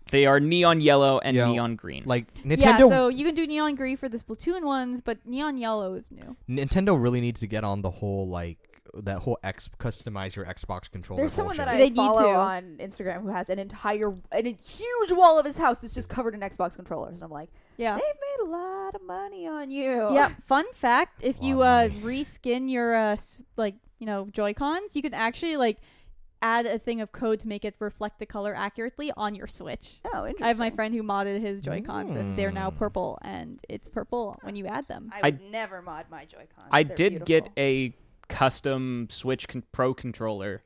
[0.10, 2.04] they are neon yellow and Yeah, neon green.
[2.06, 2.89] like Yeah, Nintendo.
[2.89, 6.36] so you can do neon green for the Splatoon ones, but neon yellow is new.
[6.49, 8.58] Nintendo really needs to get on the whole like
[8.93, 11.21] that whole X customize your Xbox controller.
[11.21, 11.67] There's someone that.
[11.67, 15.45] I They need follow on Instagram who has an entire, an, a huge wall of
[15.45, 17.95] his house that's just covered in Xbox controllers, and I'm like, Yeah.
[17.95, 20.13] they've made a lot of money on you.
[20.13, 20.34] Yeah.
[20.45, 23.17] Fun fact: That's if you uh, reskin your uh,
[23.58, 25.77] like you know Joy Cons, you can actually like
[26.43, 29.99] add a thing of code to make it reflect the color accurately on your Switch.
[30.06, 30.43] Oh, interesting.
[30.43, 32.77] I have my friend who modded his Joy Cons, and they're now Mm.
[32.77, 35.12] purple, and it's purple when you add them.
[35.13, 36.67] I would never mod my Joy-Cons.
[36.71, 37.95] I They're did get a
[38.32, 40.63] custom Switch con- Pro controller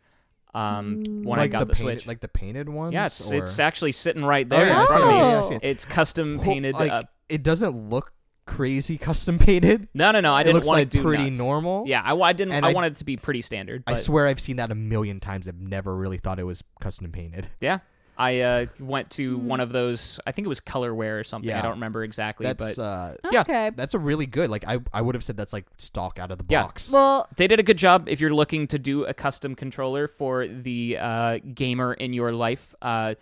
[0.53, 2.07] um, when I got the, the, painted, Switch.
[2.07, 2.93] like the painted ones.
[2.93, 4.67] yeah, it's, or- it's actually sitting right Oh, there.
[4.67, 5.15] yeah, in I see front of me.
[5.17, 5.59] yeah, yeah, I see it.
[5.63, 6.75] It's custom Whole- painted.
[6.75, 8.13] like, uh, it doesn't look
[8.45, 9.87] crazy custom painted.
[9.93, 10.33] no, no, no.
[10.33, 11.37] I it didn't looks want like to do pretty nuts.
[11.37, 11.83] normal.
[11.87, 12.53] Yeah, I, I didn't.
[12.53, 13.83] And I, I- wanted it to be pretty standard.
[13.87, 15.47] I swear I've seen that a million times.
[15.47, 17.49] I've never really thought it was custom painted.
[17.59, 17.79] yeah,
[18.17, 19.41] I uh, went to Mm.
[19.43, 20.19] one of those.
[20.25, 21.51] I think it was Colorware or something.
[21.51, 23.41] I don't remember exactly, That's but uh, Yeah.
[23.41, 23.71] Okay.
[23.75, 24.49] that's a really good.
[24.49, 26.63] Like I, I would have said that's like stock out of the Yeah.
[26.63, 26.91] box.
[26.91, 28.07] Well, they did a good job.
[28.07, 32.73] If you're looking to do a custom controller for the uh, gamer in your life,
[32.81, 33.15] uh,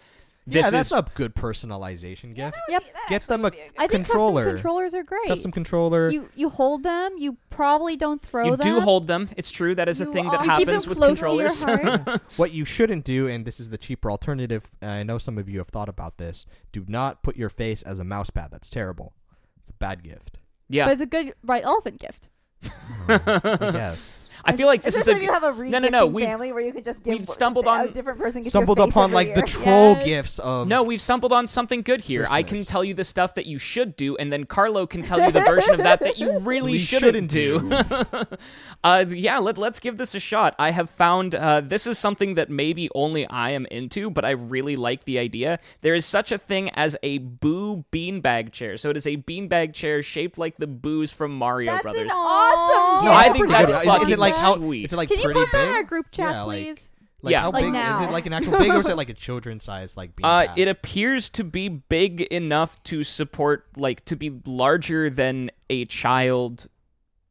[0.45, 2.57] this yeah, that's is a good personalization gift.
[2.67, 2.83] Yep.
[3.07, 4.43] Get them a I think Controller.
[4.43, 5.27] custom controllers are great.
[5.27, 6.09] custom controller.
[6.11, 7.13] you you hold them.
[7.17, 8.75] You probably don't throw you them.
[8.75, 9.29] do hold them.
[9.37, 9.73] It's true.
[9.75, 12.05] That is a thing that al- you keep happens them with close to your controllers.
[12.05, 12.21] heart.
[12.37, 14.69] what you shouldn't do, and this is the cheaper alternative.
[14.81, 16.45] and I know some of you have thought about this.
[16.71, 18.49] Do not put your face as a mouse pad.
[18.51, 19.13] That's terrible.
[19.61, 20.39] It's a bad gift.
[20.67, 20.85] yeah.
[20.85, 22.27] But it's a good right elephant gift.
[23.07, 24.22] I guess.
[24.45, 26.05] I feel like this is Especially a if you have a no, re-gifting no, no.
[26.07, 28.77] We've family where you could just give we've stumbled a on- different person gets Stumbled
[28.77, 30.05] your face upon every like the troll Yes.
[30.05, 32.25] gifts of no, we've stumbled on something good here.
[32.29, 35.19] I can tell you the stuff that you should do, and then Carlo can tell
[35.21, 38.37] you the version of that that you really shouldn't, shouldn't do.
[38.83, 40.55] uh, yeah, let, let's give this a shot.
[40.59, 44.31] I have found uh, this is something that maybe only I am into, but I
[44.31, 45.59] really like the idea.
[45.81, 48.77] There is such a thing as a Boo beanbag chair.
[48.77, 52.03] So it is a beanbag chair shaped like the Boos from Mario That's Brothers.
[52.03, 53.87] an awesome No, I think that's good.
[53.87, 54.85] Is- is, it like how sweet.
[54.85, 55.69] is it like Can you pretty post that big?
[55.69, 56.89] in our group chat, Yeah, like- please?
[57.21, 57.41] Like Yeah.
[57.41, 58.03] how Like big is now.
[58.03, 58.11] it?
[58.11, 60.59] Like an actual big, or is it like a children's size like bean Uh, bag?
[60.59, 66.67] it appears to be big enough to support, like, to be larger than a child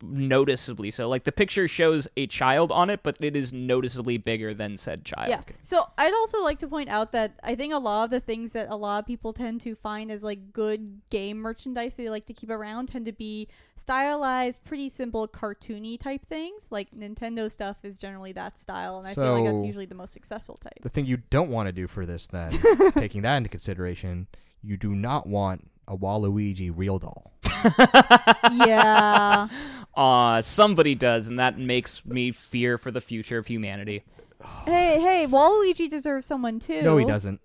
[0.03, 4.53] noticeably so like the picture shows a child on it but it is noticeably bigger
[4.53, 5.41] than said child Yeah.
[5.63, 8.53] So I'd also like to point out that I think a lot of the things
[8.53, 12.27] that a lot of people tend to find as like good game merchandise they like
[12.27, 13.49] to keep around tend to be
[13.83, 16.69] stylized, pretty simple, cartoony type things.
[16.71, 20.13] Like Nintendo stuff is generally that style, and I feel like that's usually the most
[20.13, 20.83] successful type.
[20.83, 22.53] the thing you don't want to do for this, then,
[22.97, 24.29] taking that into consideration,
[24.63, 27.33] you do not want a Waluigi real doll.
[28.67, 29.49] yeah.
[29.95, 34.03] Aw, somebody does and that makes me fear for the future of humanity
[34.65, 36.83] hey, hey, Waluigi deserves someone too.
[36.83, 37.41] No, he doesn't.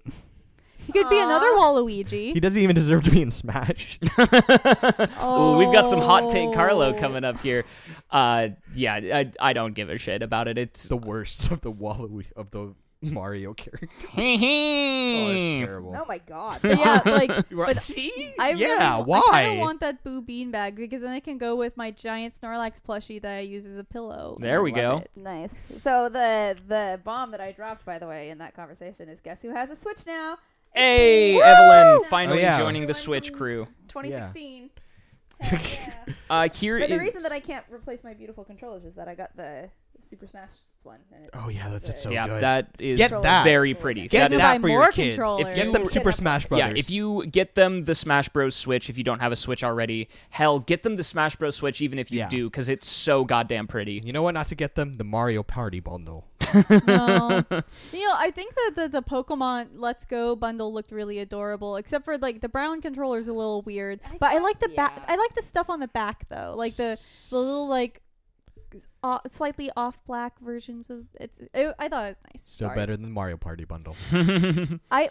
[0.78, 2.34] He could be another Waluigi.
[2.34, 4.00] He doesn't even deserve to be in Smash.
[4.18, 7.00] Ooh, we've got some hot take Carlo Oh.
[7.00, 7.66] coming up here.
[8.10, 10.58] Uh, yeah, I, I don't give a shit about it.
[10.58, 13.88] It's the worst of the Waluigi of the Mario character.
[14.06, 15.96] Oh, oh, it's terrible.
[15.96, 16.60] Oh my god.
[16.62, 18.34] But yeah, like, but See?
[18.40, 19.20] I yeah, why?
[19.20, 22.34] I kind of want that Boo beanbag because then I can go with my giant
[22.34, 24.38] Snorlax plushie that I use as a pillow.
[24.40, 24.98] There I we go.
[24.98, 25.12] it.
[25.16, 25.52] Nice.
[25.84, 29.42] So the the bomb that I dropped, by the way, in that conversation is guess
[29.42, 30.34] who has a Switch now?
[30.74, 31.42] It's hey me.
[31.42, 32.58] evelyn finally Oh, yeah.
[32.58, 34.70] joining the switch crew 2016.
[35.40, 36.14] Hell yeah.
[36.30, 39.16] uh here But the reason that I can't replace my beautiful controllers is that I
[39.16, 39.70] got the
[40.10, 40.50] Super Smash
[40.84, 41.00] one.
[41.14, 42.44] And it's Oh yeah, that's it's so yeah good.
[42.44, 43.44] that is Get that.
[43.44, 45.16] very pretty Get That is- buy that for more your kids.
[45.16, 45.54] controllers.
[45.56, 46.68] Get them Super you- Smash Brothers.
[46.70, 48.56] Yeah, if you get them the Smash Bros.
[48.56, 51.56] Switch, if you don't have a Switch already, hell, get them the Smash Bros.
[51.58, 52.30] Switch even if you Yeah.
[52.30, 54.02] do, because it's so goddamn pretty.
[54.04, 54.34] You know what?
[54.34, 56.26] Not to get them the Mario Party bundle.
[56.88, 57.44] no.
[57.92, 62.06] You know, I think that the, the Pokemon Let's Go bundle looked really adorable, except
[62.06, 64.00] for like the brown controller's a little weird.
[64.06, 64.94] I but I thought- like the back.
[64.96, 65.14] yeah.
[65.14, 66.98] I like the stuff on the back though, like the
[67.30, 68.02] the little like
[69.04, 71.40] uh, slightly off black versions of it's.
[71.54, 72.44] It, I thought it was nice.
[72.44, 72.76] Still Sorry.
[72.76, 73.96] better than the Mario Party bundle.
[74.92, 75.10] I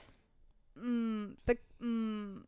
[0.78, 2.42] mm, the mm,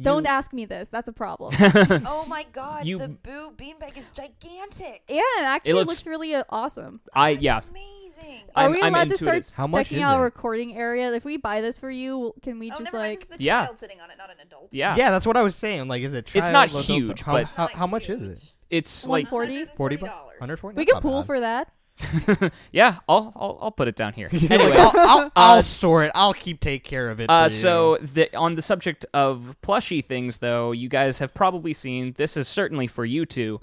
[0.00, 0.88] don't ask me this.
[0.88, 1.54] That's a problem.
[2.06, 5.02] Oh my god, You- the Boo beanbag is gigantic.
[5.08, 7.00] yeah, it actually looks- looks, really uh, awesome.
[7.14, 7.60] I yeah.
[7.70, 8.42] Amazing.
[8.56, 9.52] Are I'm- we I'm allowed to into start it.
[9.54, 10.24] How much decking is out a it?
[10.24, 11.12] recording area?
[11.12, 13.22] If we buy this for you, can we oh, just never mind, like?
[13.22, 13.66] it's the Yeah.
[13.66, 14.68] child sitting on it, not an adult.
[14.72, 15.88] Yeah, Yeah, that's what I was saying.
[15.88, 16.18] Like, is it?
[16.26, 16.84] It's child, not adult?
[16.86, 18.38] huge, how, but- how, how much is it?
[18.70, 19.76] It's like 140?
[19.76, 20.12] 40 bucks?
[20.38, 20.74] 140?
[20.76, 21.26] We That's can not pool bad.
[21.26, 22.52] for that.
[22.72, 22.96] yeah.
[23.08, 24.28] I'll, I'll I'll put it down here.
[24.32, 26.10] Anyway, like, I'll, I'll, I'll Uh, store it.
[26.14, 27.30] I'll keep take care of it.
[27.30, 27.60] Uh, for you.
[27.60, 32.36] so the, on the subject of plushy things, though, you guys have probably seen this
[32.36, 33.60] is certainly for you two.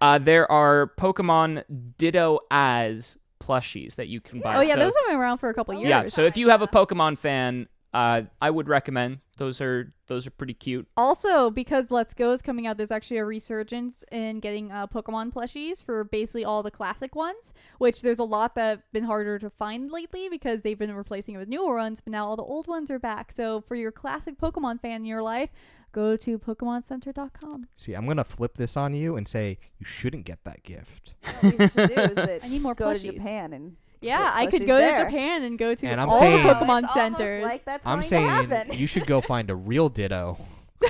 [0.00, 1.64] uh, there are Pokemon
[1.98, 4.54] Ditto as plushies that you can buy.
[4.56, 5.88] Oh yeah, So- those have been around for a couple Oh, years.
[5.88, 6.08] yeah.
[6.08, 10.30] So if you have a Pokemon fan, uh, I would recommend those are those are
[10.30, 10.86] pretty cute.
[10.96, 15.32] also because Let's Go is coming out, there's actually a resurgence in getting uh, Pokemon
[15.32, 17.52] plushies for basically all the classic ones.
[17.78, 21.34] Which there's a lot that have been harder to find lately because they've been replacing
[21.34, 23.32] it with newer ones, but now all the old ones are back.
[23.32, 25.50] So for your classic Pokemon fan in your life,
[25.92, 27.66] go to PokemonCenter.com.
[27.76, 31.14] See, I'm gonna flip this on you and say you shouldn't get that gift.
[31.40, 33.14] What we should do is that I need more go to plushies.
[33.14, 34.98] Japan and Yeah, get I could go there.
[34.98, 37.44] to Japan and go to And I'm all saying- the Pokemon it's almost centers.
[37.44, 38.78] Like that's I'm going saying to happen.
[38.78, 40.38] you should go find a real Ditto.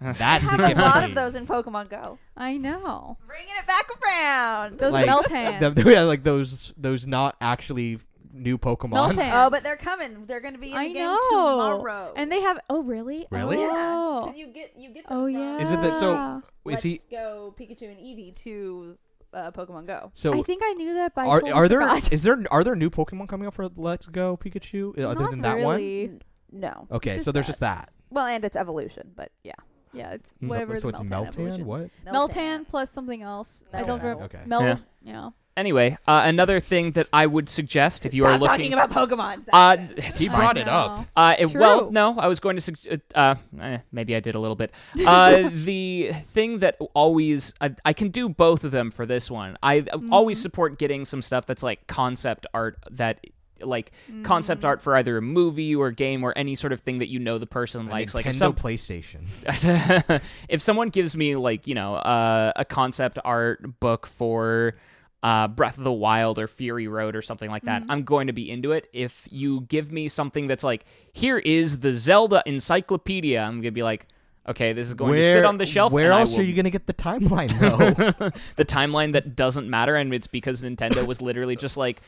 [0.00, 0.78] That's I the have gift.
[0.80, 2.18] a lot of those in Pokemon Go.
[2.36, 3.16] I know.
[3.26, 4.78] Bringing it back around.
[4.78, 5.74] Those Like, Meltans.
[5.84, 8.00] The- yeah, like those those not actually
[8.32, 9.14] new Pokemon.
[9.14, 9.30] Meltan.
[9.32, 10.26] Oh, but they're coming.
[10.26, 11.18] They're going to be in the I game know.
[11.30, 12.12] tomorrow.
[12.16, 13.26] And they have oh really?
[13.30, 13.56] Really?
[13.58, 15.58] Oh, yeah, Oh, 'cause you get you get them oh from yeah.
[15.64, 17.00] Is it that- so- Is Let's he?
[17.10, 18.96] go Pikachu and Eevee to
[19.32, 20.10] uh, Pokemon Go.
[20.14, 21.26] So I think I knew that, by.
[21.26, 22.12] Are totally are there forgot.
[22.12, 25.30] is there are there new Pokemon coming out for Let's Go Pikachu uh, other Not
[25.30, 26.20] than that one?
[26.50, 26.86] No.
[26.90, 27.50] Okay, so there's that.
[27.50, 27.92] just that.
[28.10, 29.52] Well, and it's evolution, but yeah.
[29.94, 30.80] Yeah, it's Mel- whatever.
[30.80, 31.64] so it's Meltan Meltan.
[31.64, 31.90] What?
[32.06, 33.64] Meltan plus something else.
[33.72, 34.24] I don't remember.
[34.24, 34.40] Okay.
[34.46, 34.62] Mel.
[34.62, 34.76] Yeah.
[35.02, 35.30] Yeah.
[35.54, 39.44] Anyway, uh, another thing that I would suggest if you are looking, talking about Pokemon.
[39.52, 39.76] uh,
[40.16, 40.36] He fine.
[40.38, 41.06] brought it up.
[41.14, 42.62] Uh, it- well, no, I was going to.
[42.62, 44.72] sug- uh, Uh, eh, maybe I did a little bit.
[45.06, 49.58] Uh, the thing that always I, I can do both of them for this one.
[49.62, 50.42] I always Mhm.
[50.42, 53.18] support getting some stuff that's like concept art that.
[53.60, 54.24] Like Mm.
[54.24, 57.20] concept art for either a movie or game or any sort of thing that you
[57.20, 58.12] know the person A likes.
[58.12, 60.20] Like if Nintendo some, PlayStation.
[60.48, 64.74] if someone gives me like you know uh, a concept art book for
[65.22, 68.32] uh, Breath of the Wild or Fury Road or something like that, I'm going to
[68.32, 68.88] be into it.
[68.92, 73.84] If you give me something that's like, here is the Zelda encyclopedia, I'm gonna be
[73.84, 74.08] like,
[74.48, 75.92] okay, this is going to sit on the shelf.
[75.92, 77.50] Where and I else are you gonna get the timeline
[78.18, 78.30] though?
[78.56, 82.02] the timeline that doesn't matter, and it's because Nintendo was literally just like,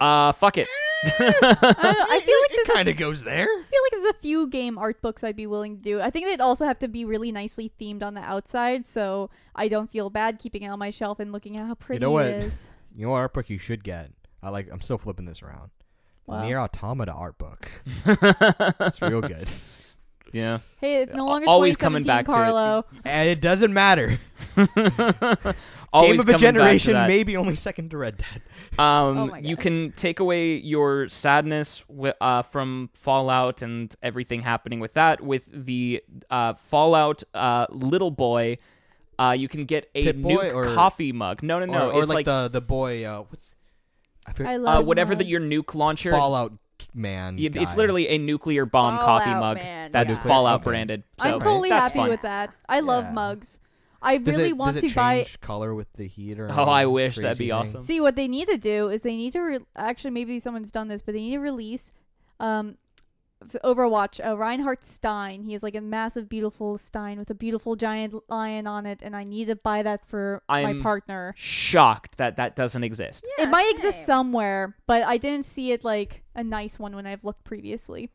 [0.00, 0.68] uh, fuck it.
[1.04, 3.44] I, don't know, I feel like it there's kind of goes there.
[3.44, 6.00] I feel like there's a few game art books I'd be willing to do.
[6.00, 9.68] I think they'd also have to be really nicely themed on the outside, so I
[9.68, 12.26] don't feel bad keeping it on my shelf and looking at how pretty know what?
[12.26, 12.66] it is.
[12.96, 14.12] You know what art book you should get?
[14.42, 14.68] I like.
[14.72, 15.70] I'm still flipping this around.
[16.26, 16.42] Wow.
[16.42, 17.70] NieR Automata art book.
[18.06, 19.46] It's real good,
[20.32, 20.60] Yeah.
[20.80, 22.34] Hey, it's no longer always 2017, coming back to it.
[22.34, 22.86] Carlo.
[23.04, 24.18] and it doesn't matter.
[25.94, 28.42] Always Game of a coming back to generation, maybe only second to Red Dead.
[28.76, 31.84] Um, Oh my you can take away your sadness
[32.20, 38.56] uh, from Fallout and everything happening with that with the uh, Fallout uh, little boy.
[39.16, 41.44] Uh, you can get a Pip-Boy nuke or- coffee mug.
[41.44, 41.90] No, no, no.
[41.90, 43.04] or, or it's like, like, the the boy.
[43.04, 43.54] Uh, what's
[44.26, 44.52] I forget.
[44.52, 46.10] I uh, love whatever the, your nuke launcher.
[46.10, 46.54] Fallout
[46.92, 47.38] man.
[47.38, 47.76] Yeah, it's guy.
[47.76, 50.22] literally a nuclear bomb coffee mug Man, that's yeah.
[50.22, 50.64] Fallout Okay.
[50.64, 51.04] branded.
[51.20, 52.08] So I'm totally that's happy fun.
[52.08, 52.52] with that.
[52.68, 53.12] I love Yeah.
[53.12, 53.60] mugs.
[54.04, 55.16] I Does really it, want does to it buy.
[55.22, 56.46] change color with the heat or?
[56.50, 57.52] Oh, I wish that'd be thing?
[57.52, 57.82] awesome.
[57.82, 60.88] See, what they need to do is they need to re- actually maybe someone's done
[60.88, 61.90] this, but they need to release
[62.40, 62.76] um
[63.46, 65.42] so Overwatch, uh, Reinhardt Stein.
[65.42, 69.14] He has like a massive, beautiful Stein with a beautiful giant lion on it, and
[69.14, 71.34] I need to buy that for I'm- my partner.
[71.36, 73.26] Shocked that that doesn't exist.
[73.36, 77.06] Yeah, it might exist somewhere, but I didn't see it like a nice one when
[77.06, 78.08] I've looked previously.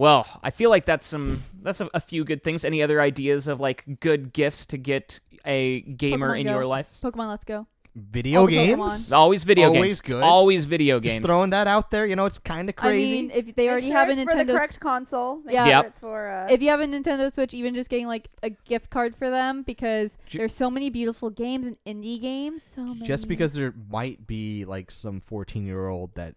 [0.00, 2.64] Well, I feel like that's some that's a, a few good things.
[2.64, 6.52] Any other ideas of like good gifts to get a gamer Pokemon in Go.
[6.52, 6.88] your life?
[7.02, 7.66] Pokemon Let's Go.
[7.94, 8.78] Video All games.
[8.80, 9.12] Pokemon.
[9.14, 9.84] Always video Always games.
[9.84, 10.22] Always good.
[10.22, 11.16] Always video games.
[11.16, 12.06] Just throwing that out there.
[12.06, 13.18] You know, it's kind of crazy.
[13.18, 15.42] I mean, if they already sure have a it's for the Nintendo, correct console.
[15.44, 15.64] Make Yeah.
[15.64, 15.84] sure Yep.
[15.86, 18.88] it's for uh, if you have a Nintendo Switch, even just getting like a gift
[18.88, 22.62] card for them because Ju- there's so many beautiful games and indie games.
[22.62, 23.06] So many.
[23.06, 26.36] just because there might be like some 14 year old that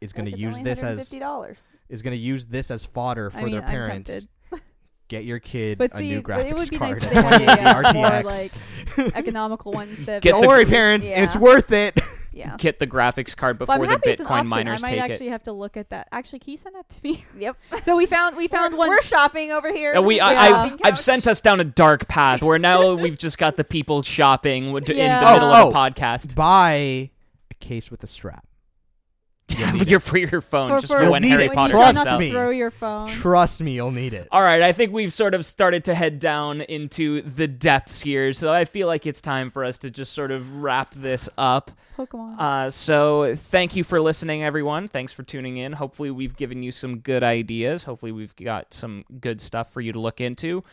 [0.00, 1.56] is going to use this as $150.
[1.88, 4.10] is going to use this as fodder for I mean, their I'm parents.
[4.10, 4.28] tempted.
[5.08, 6.90] Get your kid But a see, new but it graphics would be card.
[7.02, 9.14] nice if they had a, uh, more RTX.
[9.14, 10.20] economical ones that.
[10.20, 11.08] Get Don't the- worry, parents.
[11.08, 11.22] Yeah.
[11.22, 11.96] It's worth it.
[12.32, 12.56] Yeah.
[12.58, 14.48] Get the graphics card But before I'm the happy it's an Bitcoin option.
[14.48, 16.08] miners I might take actually have to look at that.
[16.10, 17.24] Actually, can you send that to me?
[17.38, 17.56] Yep.
[17.84, 18.88] so we found we found we're, one.
[18.88, 19.92] We're shopping over here.
[19.92, 19.96] it.
[19.98, 22.94] Uh, we, This I, the I've, I've sent us down a dark path where now
[22.94, 25.20] we've just got the people shopping w- in Yeah.
[25.24, 25.80] the middle Oh, of a oh.
[25.80, 26.34] podcast.
[26.34, 27.10] Buy a
[27.60, 28.45] case with a strap.
[29.48, 31.44] Yeah, need but you're for your phone, for, just for for You'll when need Harry
[31.44, 31.52] it.
[31.52, 32.20] Potter you try comes Trust out.
[32.20, 32.30] me.
[32.32, 33.08] throw your phone.
[33.08, 34.26] Trust me, you'll need it.
[34.32, 38.32] All right, I think we've sort of started to head down into the depths here,
[38.32, 41.70] so I feel like it's time for us to just sort of wrap this up.
[41.96, 42.38] Pokemon.
[42.40, 44.88] Uh, so thank you for listening, everyone.
[44.88, 45.74] Thanks for tuning in.
[45.74, 47.84] Hopefully, we've given you some good ideas.
[47.84, 50.64] Hopefully, we've got some good stuff for you to look into.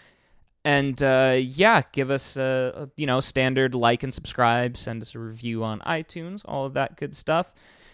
[0.66, 4.78] And uh, yeah, give us a, a you know standard like and subscribe.
[4.78, 6.42] Send us a review on iTunes.
[6.46, 7.54] All of that good stuff.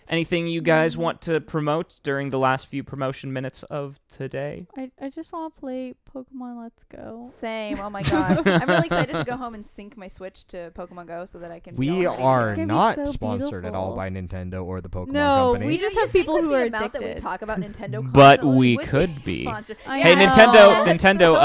[0.09, 4.65] Anything you guys want to promote during the last few promotion minutes of today?
[4.75, 7.31] I, I just want to play Pokemon Let's Go.
[7.39, 7.79] Same.
[7.79, 8.47] Oh my god.
[8.47, 11.51] I'm really excited to go home and sync my Switch to Pokemon Go so that
[11.51, 11.75] I can.
[11.75, 14.89] We be all are gonna be not so sponsored at all by Nintendo or the
[14.89, 15.67] Pokemon No, Company.
[15.67, 17.21] we just have people with who the are amount that we addicted.
[17.21, 19.43] talk about Nintendo, But constantly, we would could be.
[19.43, 19.77] sponsored.
[19.85, 20.25] I Hey, know.
[20.25, 21.35] Nintendo, Nintendo,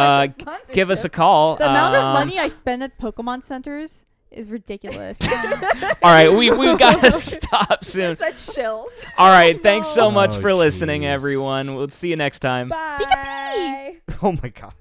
[0.48, 1.56] uh, give us a call.
[1.56, 5.18] The amount of Uh, money I spend at Pokemon centers is ridiculous.
[6.03, 8.16] All right, we we gotta stop soon.
[8.16, 8.89] Such shills.
[9.16, 11.07] All right, thanks so oh, much Oh, for listening, jeez.
[11.07, 11.74] everyone.
[11.74, 12.68] We'll see you next time.
[12.68, 14.01] Bye.
[14.22, 14.74] oh my god.